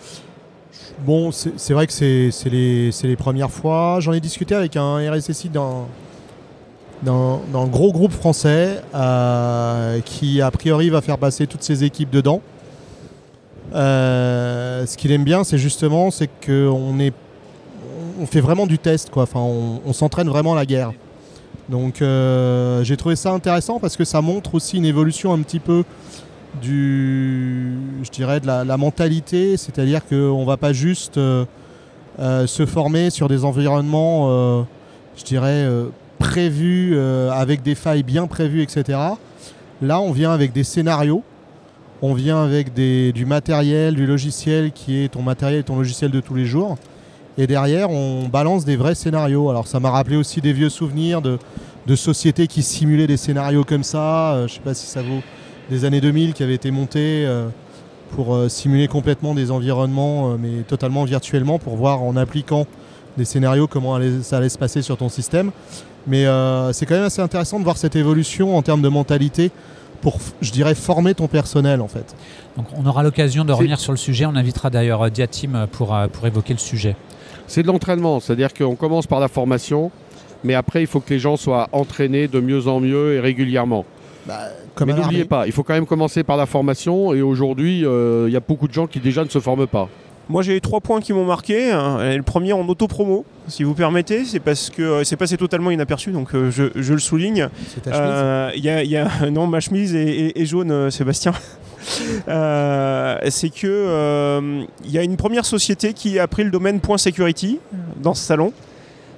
Bon, 1.01 1.31
c'est 1.33 1.73
vrai 1.73 1.87
que 1.87 1.93
c'est 1.93 2.51
les, 2.51 3.17
premières 3.17 3.51
fois. 3.51 3.99
J'en 4.01 4.13
ai 4.13 4.21
discuté 4.21 4.55
avec 4.55 4.77
un 4.77 4.99
RSSI 5.11 5.49
d'un 5.49 5.87
d'un 7.03 7.39
d'un 7.51 7.67
gros 7.67 7.91
groupe 7.93 8.13
français 8.13 8.83
euh, 8.95 10.01
qui 10.05 10.43
a 10.43 10.51
priori 10.51 10.91
va 10.91 11.01
faire 11.01 11.17
passer 11.17 11.47
toutes 11.47 11.63
ses 11.63 11.85
équipes 11.85 12.11
dedans. 12.11 12.43
Ce 13.73 14.97
qu'il 14.97 15.11
aime 15.13 15.25
bien, 15.25 15.43
c'est 15.43 15.57
justement 15.57 16.11
c'est 16.11 16.29
qu'on 16.45 16.99
est 16.99 17.15
on 18.21 18.27
fait 18.27 18.41
vraiment 18.41 18.67
du 18.67 18.79
test 18.79 19.11
quoi. 19.11 19.27
On, 19.35 19.93
s'entraîne 19.93 20.29
vraiment 20.29 20.53
à 20.53 20.57
la 20.57 20.67
guerre. 20.67 20.93
Donc 21.69 22.03
euh, 22.03 22.85
j'ai 22.85 22.97
trouvé 22.97 23.17
ça 23.17 23.33
intéressant 23.33 23.79
parce 23.81 23.97
que 23.97 24.05
ça 24.05 24.21
montre 24.21 24.55
aussi 24.55 24.77
une 24.77 24.85
évolution 24.85 25.33
un 25.33 25.41
petit 25.41 25.61
peu 25.61 25.85
du, 26.61 27.77
je 28.03 28.11
dirais, 28.11 28.41
de 28.41 28.47
la, 28.47 28.77
mentalité, 28.77 29.57
c'est-à-dire 29.57 30.05
qu'on 30.07 30.45
va 30.45 30.57
pas 30.57 30.73
juste 30.73 31.17
euh, 31.17 31.45
euh, 32.19 32.47
se 32.47 32.67
former 32.67 33.11
sur 33.11 33.29
des 33.29 33.45
environnements, 33.45 34.67
prévus, 36.19 36.99
avec 36.99 37.63
des 37.63 37.75
failles 37.75 38.03
bien 38.03 38.27
prévues, 38.27 38.63
etc. 38.63 38.99
Là, 39.81 40.01
on 40.01 40.13
vient 40.13 40.33
avec 40.33 40.53
des 40.53 40.65
scénarios, 40.65 41.23
on 42.03 42.15
vient 42.15 42.43
avec 42.43 42.75
du 42.75 43.25
matériel, 43.25 43.95
du 43.95 44.07
logiciel 44.07 44.73
qui 44.73 45.03
est 45.03 45.09
ton 45.09 45.23
matériel 45.23 45.61
et 45.61 45.65
ton 45.65 45.77
logiciel 45.77 46.11
de 46.11 46.21
tous 46.21 46.35
les 46.35 46.45
jours. 46.47 46.77
Et 47.41 47.47
derrière, 47.47 47.91
on 47.91 48.29
balance 48.29 48.67
des 48.67 48.77
vrais 48.77 48.95
scénarios. 48.95 49.49
Alors, 49.49 49.67
ça 49.67 49.81
m'a 49.81 49.91
rappelé 49.91 50.17
aussi 50.17 50.43
des 50.43 50.53
vieux 50.53 50.69
souvenirs 50.69 51.23
de, 51.23 51.39
de 51.87 51.97
sociétés 51.97 52.47
qui 52.47 52.63
simulaient 52.63 53.07
des 53.07 53.17
scénarios 53.17 53.65
comme 53.65 53.83
ça. 53.83 54.35
Euh, 54.35 54.47
je 54.47 54.53
sais 54.55 54.61
pas 54.61 54.75
si 54.75 54.87
ça 54.87 55.01
vaut 55.01 55.23
des 55.71 55.87
années 55.87 56.03
2000 56.03 56.35
qui 56.35 56.43
avaient 56.43 56.55
été 56.57 56.71
montées 56.71 57.25
euh, 57.27 57.49
pour 58.15 58.35
euh, 58.35 58.51
simuler 58.51 58.89
complètement 58.89 59.35
des 59.35 59.51
environnements, 59.51 60.33
euh, 60.33 60.37
mais 60.39 60.65
totalement 60.69 61.05
virtuellement, 61.05 61.59
pour 61.59 61.77
voir 61.77 62.03
en 62.03 62.15
appliquant 62.15 62.67
des 63.17 63.25
scénarios 63.25 63.67
comment 63.67 63.95
allait- 63.95 64.21
ça 64.23 64.37
allait 64.37 64.51
se 64.51 64.59
passer 64.59 64.83
sur 64.83 64.99
ton 64.99 65.09
système. 65.09 65.51
Mais 66.07 66.25
c'est 66.73 66.87
quand 66.87 66.95
même 66.95 67.05
assez 67.05 67.21
intéressant 67.23 67.59
de 67.59 67.65
voir 67.65 67.77
cette 67.77 67.95
évolution 67.95 68.57
en 68.57 68.63
termes 68.63 68.81
de 68.81 68.89
mentalité 68.89 69.51
pour, 70.01 70.19
je 70.41 70.51
dirais, 70.51 70.75
former 70.75 71.15
ton 71.15 71.27
personnel 71.27 71.83
en 71.83 71.89
fait. 71.89 72.15
Donc 72.57 72.67
on 72.75 72.87
aura 72.87 73.03
l'occasion 73.03 73.45
de 73.45 73.53
revenir 73.53 73.79
sur 73.79 73.93
le 73.93 73.99
sujet. 73.99 74.25
On 74.25 74.35
invitera 74.35 74.71
d'ailleurs 74.71 75.11
Diatim 75.11 75.67
pour, 75.71 75.95
pour 76.13 76.27
évoquer 76.27 76.55
le 76.55 76.59
sujet. 76.59 76.97
C'est 77.51 77.63
de 77.63 77.67
l'entraînement, 77.67 78.21
c'est-à-dire 78.21 78.55
qu'on 78.55 78.77
commence 78.77 79.09
par 79.09 79.19
la 79.19 79.27
formation, 79.27 79.91
mais 80.45 80.55
après 80.55 80.83
il 80.83 80.87
faut 80.87 81.01
que 81.01 81.11
les 81.13 81.19
gens 81.19 81.37
soient 81.37 81.69
entraînés 81.73 82.29
de 82.29 82.39
mieux 82.39 82.69
en 82.69 82.79
mieux 82.79 83.15
et 83.15 83.21
régulièrement. 83.21 83.85
Comme 84.77 84.87
mais 84.89 84.95
n'oubliez 84.95 85.25
pas, 85.25 85.47
il 85.47 85.53
faut 85.53 85.65
quand 85.65 85.75
même 85.75 85.85
commencer 85.87 86.23
par 86.23 86.37
la 86.37 86.47
formation 86.47 87.13
et 87.13 87.23
aujourd'hui 87.23 87.85
euh, 87.85 88.27
il 88.29 88.33
y 88.33 88.37
a 88.37 88.41
beaucoup 88.41 88.69
de 88.69 88.73
gens 88.73 88.87
qui 88.87 89.01
déjà 89.01 89.25
ne 89.25 89.29
se 89.29 89.41
forment 89.41 89.67
pas. 89.67 89.89
Moi 90.29 90.43
j'ai 90.43 90.61
trois 90.61 90.81
points 90.81 91.01
qui 91.01 91.13
m'ont 91.13 91.25
marqué. 91.25 91.73
hein. 91.73 91.99
Le 92.17 92.23
premier 92.23 92.53
en 92.53 92.61
auto-promo, 92.69 93.25
si 93.49 93.65
vous 93.65 93.75
permettez, 93.75 94.25
c'est 94.25 94.39
parce 94.39 94.71
que 94.71 94.81
euh, 94.83 95.03
c'est 95.05 95.17
passé 95.17 95.37
totalement 95.37 95.73
inaperçu, 95.73 96.13
donc 96.13 96.33
euh, 96.37 96.53
je, 96.53 96.67
je 96.77 96.93
le 96.93 97.01
souligne. 97.01 97.49
C'est 97.67 97.81
ta 97.83 97.91
chemise. 97.93 98.09
Euh, 98.13 98.51
Il 98.55 98.65
y 98.65 98.69
a, 98.71 98.85
il 98.85 98.91
y 98.91 98.97
a- 98.97 99.09
non, 99.33 99.49
ma 99.49 99.59
chemise 99.59 99.93
est, 99.97 100.07
est- 100.29 100.41
est 100.41 100.47
jaune, 100.47 100.71
euh, 100.71 100.91
Sébastien. 100.91 101.33
Euh, 102.29 103.19
c'est 103.29 103.51
que 103.51 103.67
euh, 103.67 104.63
il 104.85 104.91
y 104.91 104.99
a 104.99 105.03
une 105.03 105.17
première 105.17 105.45
société 105.45 105.93
qui 105.93 106.19
a 106.19 106.27
pris 106.27 106.45
le 106.45 106.51
domaine 106.51 106.81
point 106.81 106.99
security 106.99 107.59
dans 108.03 108.15
ce 108.15 108.25
salon. 108.25 108.53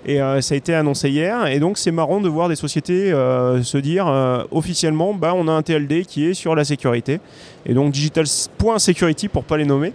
Et 0.04 0.20
euh, 0.20 0.40
ça 0.40 0.54
a 0.54 0.56
été 0.56 0.74
annoncé 0.74 1.10
hier. 1.10 1.46
Et 1.46 1.60
donc 1.60 1.78
c'est 1.78 1.92
marrant 1.92 2.20
de 2.20 2.28
voir 2.28 2.48
des 2.48 2.56
sociétés 2.56 3.10
se 3.10 3.78
dire 3.78 4.06
officiellement, 4.50 5.14
bah, 5.14 5.32
on 5.34 5.48
a 5.48 5.52
un 5.52 5.62
TLD 5.62 6.04
qui 6.06 6.26
est 6.26 6.34
sur 6.34 6.54
la 6.54 6.64
sécurité. 6.64 7.20
Et 7.64 7.74
donc 7.74 7.92
digital 7.92 8.24
point 8.58 8.78
security 8.80 9.28
pour 9.28 9.44
pas 9.44 9.56
les 9.56 9.64
nommer. 9.64 9.92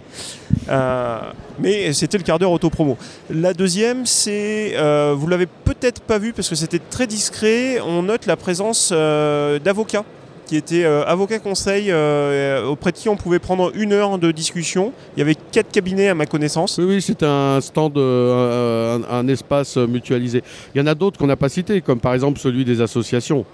Mais 1.60 1.92
c'était 1.92 2.18
le 2.18 2.24
quart 2.24 2.38
d'heure 2.38 2.52
auto-promo. 2.52 2.96
La 3.30 3.52
deuxième, 3.52 4.06
c'est, 4.06 4.74
vous 5.14 5.26
l'avez 5.26 5.46
peut-être 5.46 6.00
pas 6.00 6.18
vu 6.18 6.32
parce 6.32 6.48
que 6.48 6.54
c'était 6.54 6.80
très 6.80 7.06
discret, 7.06 7.80
on 7.80 8.02
note 8.02 8.24
la 8.26 8.36
présence 8.36 8.90
d'avocats 8.92 10.04
qui 10.48 10.56
étaient 10.56 10.84
euh, 10.84 11.04
avocats 11.04 11.38
conseils 11.38 11.90
euh, 11.90 12.66
auprès 12.66 12.90
de 12.90 12.96
qui 12.96 13.08
on 13.08 13.16
pouvait 13.16 13.38
prendre 13.38 13.70
une 13.74 13.92
heure 13.92 14.18
de 14.18 14.32
discussion. 14.32 14.92
Il 15.14 15.20
y 15.20 15.22
avait 15.22 15.36
quatre 15.52 15.70
cabinets 15.70 16.08
à 16.08 16.14
ma 16.14 16.26
connaissance. 16.26 16.78
Oui, 16.78 16.86
oui, 16.88 17.02
c'est 17.02 17.22
un 17.22 17.60
stand, 17.60 17.96
euh, 17.98 18.98
un, 18.98 19.18
un 19.18 19.28
espace 19.28 19.76
mutualisé. 19.76 20.42
Il 20.74 20.78
y 20.78 20.80
en 20.82 20.86
a 20.86 20.94
d'autres 20.94 21.18
qu'on 21.18 21.26
n'a 21.26 21.36
pas 21.36 21.50
cités, 21.50 21.82
comme 21.82 22.00
par 22.00 22.14
exemple 22.14 22.40
celui 22.40 22.64
des 22.64 22.80
associations. 22.80 23.44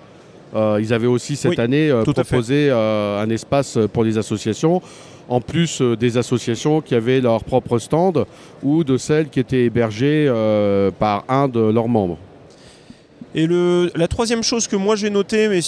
Euh, 0.54 0.78
ils 0.80 0.94
avaient 0.94 1.08
aussi 1.08 1.34
cette 1.34 1.58
Oui, 1.58 1.60
année 1.60 1.90
euh, 1.90 2.04
proposé 2.04 2.68
euh, 2.70 3.20
un 3.20 3.28
espace 3.28 3.76
pour 3.92 4.04
les 4.04 4.16
associations, 4.16 4.80
en 5.28 5.40
plus 5.40 5.82
des 5.82 6.16
associations 6.16 6.80
qui 6.80 6.94
avaient 6.94 7.20
leur 7.20 7.42
propre 7.42 7.80
stand 7.80 8.24
ou 8.62 8.84
de 8.84 8.96
celles 8.96 9.30
qui 9.30 9.40
étaient 9.40 9.64
hébergées 9.64 10.30
par 11.00 11.24
un 11.28 11.48
de 11.48 11.60
leurs 11.60 11.88
membres. 11.88 12.18
Et 13.34 13.46
le, 13.46 13.90
la 13.96 14.06
troisième 14.06 14.42
chose 14.42 14.68
que 14.68 14.76
moi 14.76 14.94
j'ai 14.94 15.10
notée, 15.10 15.48
mais 15.48 15.60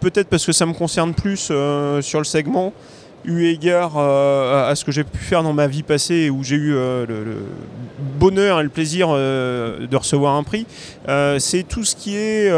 peut-être 0.00 0.28
parce 0.28 0.46
que 0.46 0.52
ça 0.52 0.64
me 0.64 0.72
concerne 0.72 1.12
plus 1.12 1.48
euh, 1.50 2.00
sur 2.00 2.18
le 2.18 2.24
segment, 2.24 2.72
eu 3.24 3.46
égard 3.46 3.92
euh, 3.98 4.70
à, 4.70 4.74
ce 4.74 4.84
que 4.84 4.92
j'ai 4.92 5.04
pu 5.04 5.18
faire 5.18 5.42
dans 5.42 5.52
ma 5.52 5.66
vie 5.66 5.82
passée 5.82 6.30
où 6.30 6.42
j'ai 6.42 6.56
eu 6.56 6.74
euh, 6.74 7.04
le, 7.06 7.36
bonheur 8.18 8.60
et 8.60 8.62
le 8.62 8.68
plaisir 8.68 9.08
de 9.08 9.96
recevoir 9.96 10.34
un 10.36 10.42
prix, 10.42 10.66
c'est 11.38 11.62
tout 11.66 11.84
ce 11.84 11.94
qui 11.96 12.16
est 12.16 12.52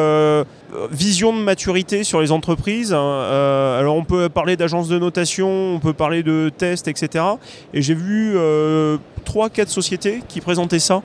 vision 0.91 1.35
de 1.37 1.43
maturité 1.43 2.05
sur 2.05 2.21
les 2.21 2.33
entreprises. 2.33 2.93
alors 2.93 3.97
on 3.97 4.05
peut 4.05 4.29
parler 4.29 4.57
d'agences 4.57 4.89
de 4.89 4.99
notation, 4.99 5.75
on 5.75 5.81
peut 5.81 5.93
parler 5.93 6.23
de 6.23 6.51
tests, 6.57 6.89
etc. 6.89 7.25
Et 7.73 7.83
j'ai 7.83 7.95
vu 7.95 8.35
euh, 8.37 8.99
3-4 9.27 9.69
sociétés 9.69 10.23
qui 10.29 10.41
présentaient 10.41 10.79
ça. 10.79 11.03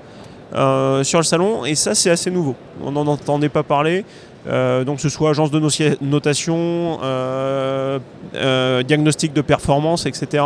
Euh, 0.56 1.04
sur 1.04 1.20
le 1.20 1.24
salon 1.24 1.64
et 1.66 1.76
ça 1.76 1.96
c'est 1.96 2.10
assez 2.10 2.32
nouveau. 2.32 2.56
On 2.84 2.92
n'en 2.92 3.06
entendait 3.08 3.50
pas 3.50 3.64
parler. 3.64 4.06
Euh, 4.48 4.86
donc 4.86 5.02
ce 5.02 5.10
soit 5.10 5.32
agence 5.32 5.52
de 5.52 5.60
notation, 6.02 6.98
euh, 7.04 8.00
diagnostic 8.84 9.34
de 9.34 9.42
performance, 9.42 10.06
etc. 10.06 10.44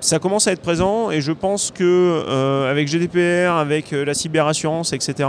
Ça 0.00 0.18
commence 0.18 0.46
à 0.46 0.52
être 0.52 0.60
présent 0.60 1.10
et 1.10 1.20
je 1.20 1.32
pense 1.32 1.70
que 1.70 2.68
avec 2.68 2.88
GDPR, 2.88 3.52
avec 3.52 3.92
la 3.92 4.14
cyberassurance, 4.14 4.92
etc. 4.92 5.28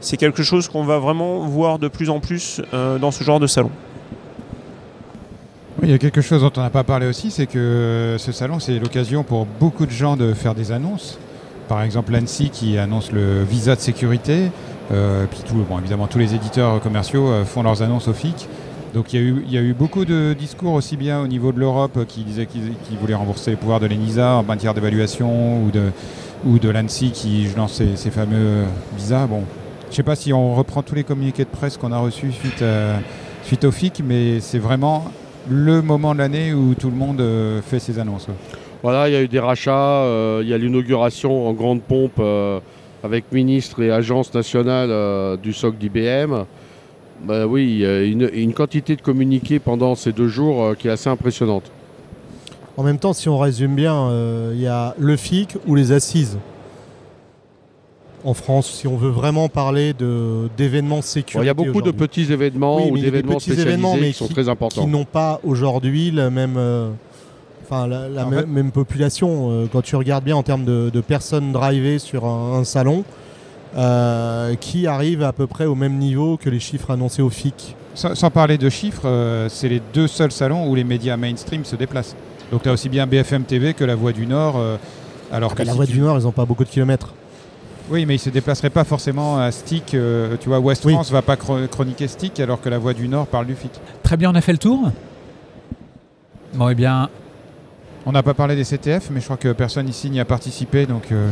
C'est 0.00 0.18
quelque 0.18 0.42
chose 0.42 0.68
qu'on 0.68 0.84
va 0.84 0.98
vraiment 0.98 1.40
voir 1.46 1.78
de 1.78 1.88
plus 1.88 2.10
en 2.10 2.20
plus 2.20 2.60
dans 2.72 3.10
ce 3.10 3.24
genre 3.24 3.40
de 3.40 3.46
salon. 3.46 3.70
Il 5.82 5.90
y 5.90 5.94
a 5.94 5.98
quelque 5.98 6.22
chose 6.22 6.40
dont 6.40 6.52
on 6.56 6.62
n'a 6.62 6.70
pas 6.70 6.84
parlé 6.84 7.06
aussi, 7.06 7.30
c'est 7.30 7.46
que 7.46 8.16
ce 8.18 8.32
salon, 8.32 8.60
c'est 8.60 8.78
l'occasion 8.78 9.24
pour 9.24 9.46
beaucoup 9.46 9.84
de 9.84 9.90
gens 9.90 10.16
de 10.16 10.32
faire 10.32 10.54
des 10.54 10.72
annonces. 10.72 11.18
Par 11.68 11.82
exemple, 11.82 12.12
l'ANSI 12.12 12.50
qui 12.50 12.78
annonce 12.78 13.12
le 13.12 13.42
visa 13.42 13.74
de 13.74 13.80
sécurité. 13.80 14.50
Euh, 14.92 15.26
puis 15.28 15.40
tout, 15.46 15.64
bon, 15.68 15.78
évidemment, 15.78 16.06
tous 16.06 16.18
les 16.18 16.34
éditeurs 16.34 16.80
commerciaux 16.80 17.28
euh, 17.28 17.44
font 17.44 17.62
leurs 17.62 17.82
annonces 17.82 18.08
au 18.08 18.12
FIC. 18.12 18.48
Donc 18.94 19.12
il 19.12 19.44
y, 19.50 19.58
a 19.58 19.60
eu, 19.60 19.74
beaucoup 19.74 20.04
de 20.06 20.32
discours 20.32 20.72
aussi 20.72 20.96
bien 20.96 21.20
au 21.20 21.26
niveau 21.26 21.52
de 21.52 21.58
l'Europe 21.58 21.98
euh, 21.98 22.04
qui 22.06 22.22
disaient 22.22 22.46
qu'ils 22.46 22.96
voulaient 22.98 23.14
rembourser 23.14 23.50
les 23.50 23.56
pouvoirs 23.56 23.80
de 23.80 23.86
l'ENISA 23.86 24.36
en 24.36 24.42
matière 24.42 24.72
d'évaluation 24.72 25.62
ou 25.64 25.70
de, 25.70 25.90
ou 26.46 26.58
l'ANSI 26.62 27.10
qui 27.10 27.46
lance 27.56 27.82
ces 27.94 28.10
fameux 28.10 28.64
visas. 28.96 29.26
Bon, 29.26 29.42
je 29.86 29.90
ne 29.90 29.94
sais 29.96 30.02
pas 30.02 30.16
si 30.16 30.32
on 30.32 30.54
reprend 30.54 30.82
tous 30.82 30.94
les 30.94 31.04
communiqués 31.04 31.44
de 31.44 31.50
presse 31.50 31.76
qu'on 31.76 31.92
a 31.92 31.98
reçus 31.98 32.32
suite, 32.32 32.64
suite 33.42 33.64
au 33.64 33.70
FIC, 33.70 34.02
mais 34.06 34.40
c'est 34.40 34.58
vraiment 34.58 35.04
le 35.48 35.82
moment 35.82 36.14
de 36.14 36.18
l'année 36.18 36.52
où 36.52 36.74
tout 36.74 36.90
le 36.90 36.96
monde 36.96 37.20
euh, 37.20 37.62
fait 37.62 37.78
ses 37.78 37.98
annonces. 37.98 38.26
Voilà, 38.86 39.08
il 39.08 39.14
y 39.14 39.16
a 39.16 39.20
eu 39.22 39.26
des 39.26 39.40
rachats, 39.40 40.04
euh, 40.04 40.38
il 40.44 40.48
y 40.48 40.54
a 40.54 40.58
l'inauguration 40.58 41.48
en 41.48 41.52
grande 41.54 41.82
pompe 41.82 42.20
euh, 42.20 42.60
avec 43.02 43.24
ministre 43.32 43.82
et 43.82 43.90
agence 43.90 44.32
nationale 44.32 44.90
euh, 44.92 45.36
du 45.36 45.52
SOC 45.52 45.76
d'IBM. 45.76 46.44
Bah 47.24 47.48
oui, 47.48 47.64
il 47.64 47.78
y 47.78 47.84
a 47.84 48.02
une, 48.04 48.30
une 48.32 48.52
quantité 48.54 48.94
de 48.94 49.02
communiqués 49.02 49.58
pendant 49.58 49.96
ces 49.96 50.12
deux 50.12 50.28
jours 50.28 50.76
qui 50.78 50.86
est 50.86 50.92
assez 50.92 51.08
impressionnante. 51.10 51.64
En 52.76 52.84
même 52.84 53.00
temps, 53.00 53.12
si 53.12 53.28
on 53.28 53.38
résume 53.38 53.74
bien, 53.74 53.92
euh, 54.08 54.52
il 54.54 54.60
y 54.60 54.68
a 54.68 54.94
le 55.00 55.16
FIC 55.16 55.56
ou 55.66 55.74
les 55.74 55.90
assises. 55.90 56.38
En 58.24 58.34
France, 58.34 58.70
si 58.70 58.86
on 58.86 58.96
veut 58.96 59.10
vraiment 59.10 59.48
parler 59.48 59.94
d'événements 60.56 61.02
sécurité. 61.02 61.44
il 61.44 61.46
y 61.48 61.50
a 61.50 61.54
beaucoup 61.54 61.82
de 61.82 61.90
petits 61.90 62.32
événements 62.32 62.76
Oui, 62.88 62.90
ou 62.92 62.98
d'événements 62.98 63.40
spécialisés 63.40 63.62
événements, 63.68 63.96
mais 63.96 64.08
qui 64.08 64.12
sont 64.14 64.28
qui- 64.28 64.34
très 64.34 64.44
qui 64.44 64.50
importants. 64.50 64.86
n'ont 64.86 65.04
pas 65.04 65.40
aujourd'hui 65.42 66.12
la 66.12 66.30
même, 66.30 66.54
euh, 66.56 66.90
enfin 67.68 67.86
la, 67.86 68.08
la 68.08 68.26
En 68.26 68.30
même, 68.30 68.40
fait- 68.40 68.46
même 68.46 68.70
population. 68.70 69.50
Euh, 69.50 69.66
quand 69.70 69.82
tu 69.82 69.96
regardes 69.96 70.24
bien 70.24 70.36
en 70.36 70.42
termes 70.42 70.64
de, 70.64 70.90
de 70.92 71.00
personnes 71.00 71.52
drivées 71.52 71.98
sur 71.98 72.24
un, 72.24 72.58
un 72.60 72.64
salon, 72.64 73.04
euh, 73.76 74.54
qui 74.54 74.86
arrivent 74.86 75.22
à 75.22 75.32
peu 75.32 75.46
près 75.46 75.66
au 75.66 75.74
même 75.74 75.98
niveau 75.98 76.36
que 76.36 76.48
les 76.48 76.60
chiffres 76.60 76.90
annoncés 76.92 77.22
au 77.22 77.28
FIC. 77.30 77.76
Sans, 77.94 78.14
sans 78.14 78.30
parler 78.30 78.56
de 78.58 78.68
chiffres, 78.70 79.02
euh, 79.06 79.48
c'est 79.50 79.68
les 79.68 79.82
deux 79.92 80.06
seuls 80.06 80.32
salons 80.32 80.68
où 80.68 80.74
les 80.74 80.84
médias 80.84 81.16
mainstream 81.16 81.64
se 81.64 81.76
déplacent. 81.76 82.14
Donc 82.52 82.62
tu 82.62 82.68
as 82.68 82.72
aussi 82.72 82.88
bien 82.88 83.06
BFM 83.06 83.42
TV 83.44 83.74
que 83.74 83.84
La 83.84 83.94
Voix 83.94 84.12
du 84.12 84.26
Nord. 84.26 84.56
euh, 84.58 84.76
alors 85.32 85.54
que 85.54 85.62
la 85.62 85.72
si 85.72 85.76
Voix 85.76 85.86
tu- 85.86 85.92
du 85.92 86.00
Nord, 86.00 86.18
ils 86.18 86.24
n'ont 86.24 86.30
pas 86.32 86.44
beaucoup 86.44 86.64
de 86.64 86.68
kilomètres. 86.68 87.12
Oui, 87.90 88.04
mais 88.06 88.16
ils 88.16 88.18
se 88.20 88.30
déplaceraient 88.30 88.70
pas 88.70 88.84
forcément 88.84 89.38
à 89.38 89.50
Stick. 89.52 89.94
euh, 89.94 90.36
tu 90.40 90.48
vois, 90.48 90.58
West 90.60 90.84
Oui. 90.84 90.92
France 90.94 91.10
va 91.10 91.22
pas 91.22 91.34
chro- 91.36 91.66
chroniquer 91.68 92.08
Stick 92.08 92.38
alors 92.40 92.60
que 92.60 92.68
La 92.68 92.78
Voix 92.78 92.94
du 92.94 93.08
Nord 93.08 93.26
parle 93.26 93.46
du 93.46 93.54
FIC. 93.54 93.70
Très 94.02 94.16
bien, 94.16 94.30
on 94.30 94.34
a 94.34 94.40
fait 94.40 94.52
le 94.52 94.58
tour. 94.58 94.90
Bon, 96.54 96.68
eh 96.68 96.74
bien, 96.74 97.08
On 98.08 98.12
n'a 98.12 98.22
pas 98.22 98.34
parlé 98.34 98.54
des 98.54 98.64
CTF, 98.64 99.10
mais 99.10 99.18
je 99.18 99.24
crois 99.24 99.36
que 99.36 99.52
personne 99.52 99.88
ici 99.88 100.10
n'y 100.10 100.20
a 100.20 100.24
participé. 100.24 100.86
Donc 100.86 101.10
euh, 101.10 101.28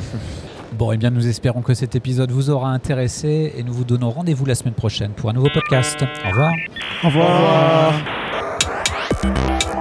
bon, 0.72 0.90
eh 0.90 0.96
bien, 0.96 1.10
nous 1.10 1.28
espérons 1.28 1.62
que 1.62 1.72
cet 1.72 1.94
épisode 1.94 2.32
vous 2.32 2.50
aura 2.50 2.70
intéressé 2.70 3.54
et 3.56 3.62
nous 3.62 3.72
vous 3.72 3.84
donnons 3.84 4.10
rendez-vous 4.10 4.44
la 4.44 4.56
semaine 4.56 4.74
prochaine 4.74 5.12
pour 5.12 5.30
un 5.30 5.34
nouveau 5.34 5.50
podcast. 5.54 6.02
Au 6.02 6.28
revoir. 6.30 6.52
Au 7.04 7.06
revoir. 7.06 7.94
Au 9.22 9.28
revoir. 9.28 9.73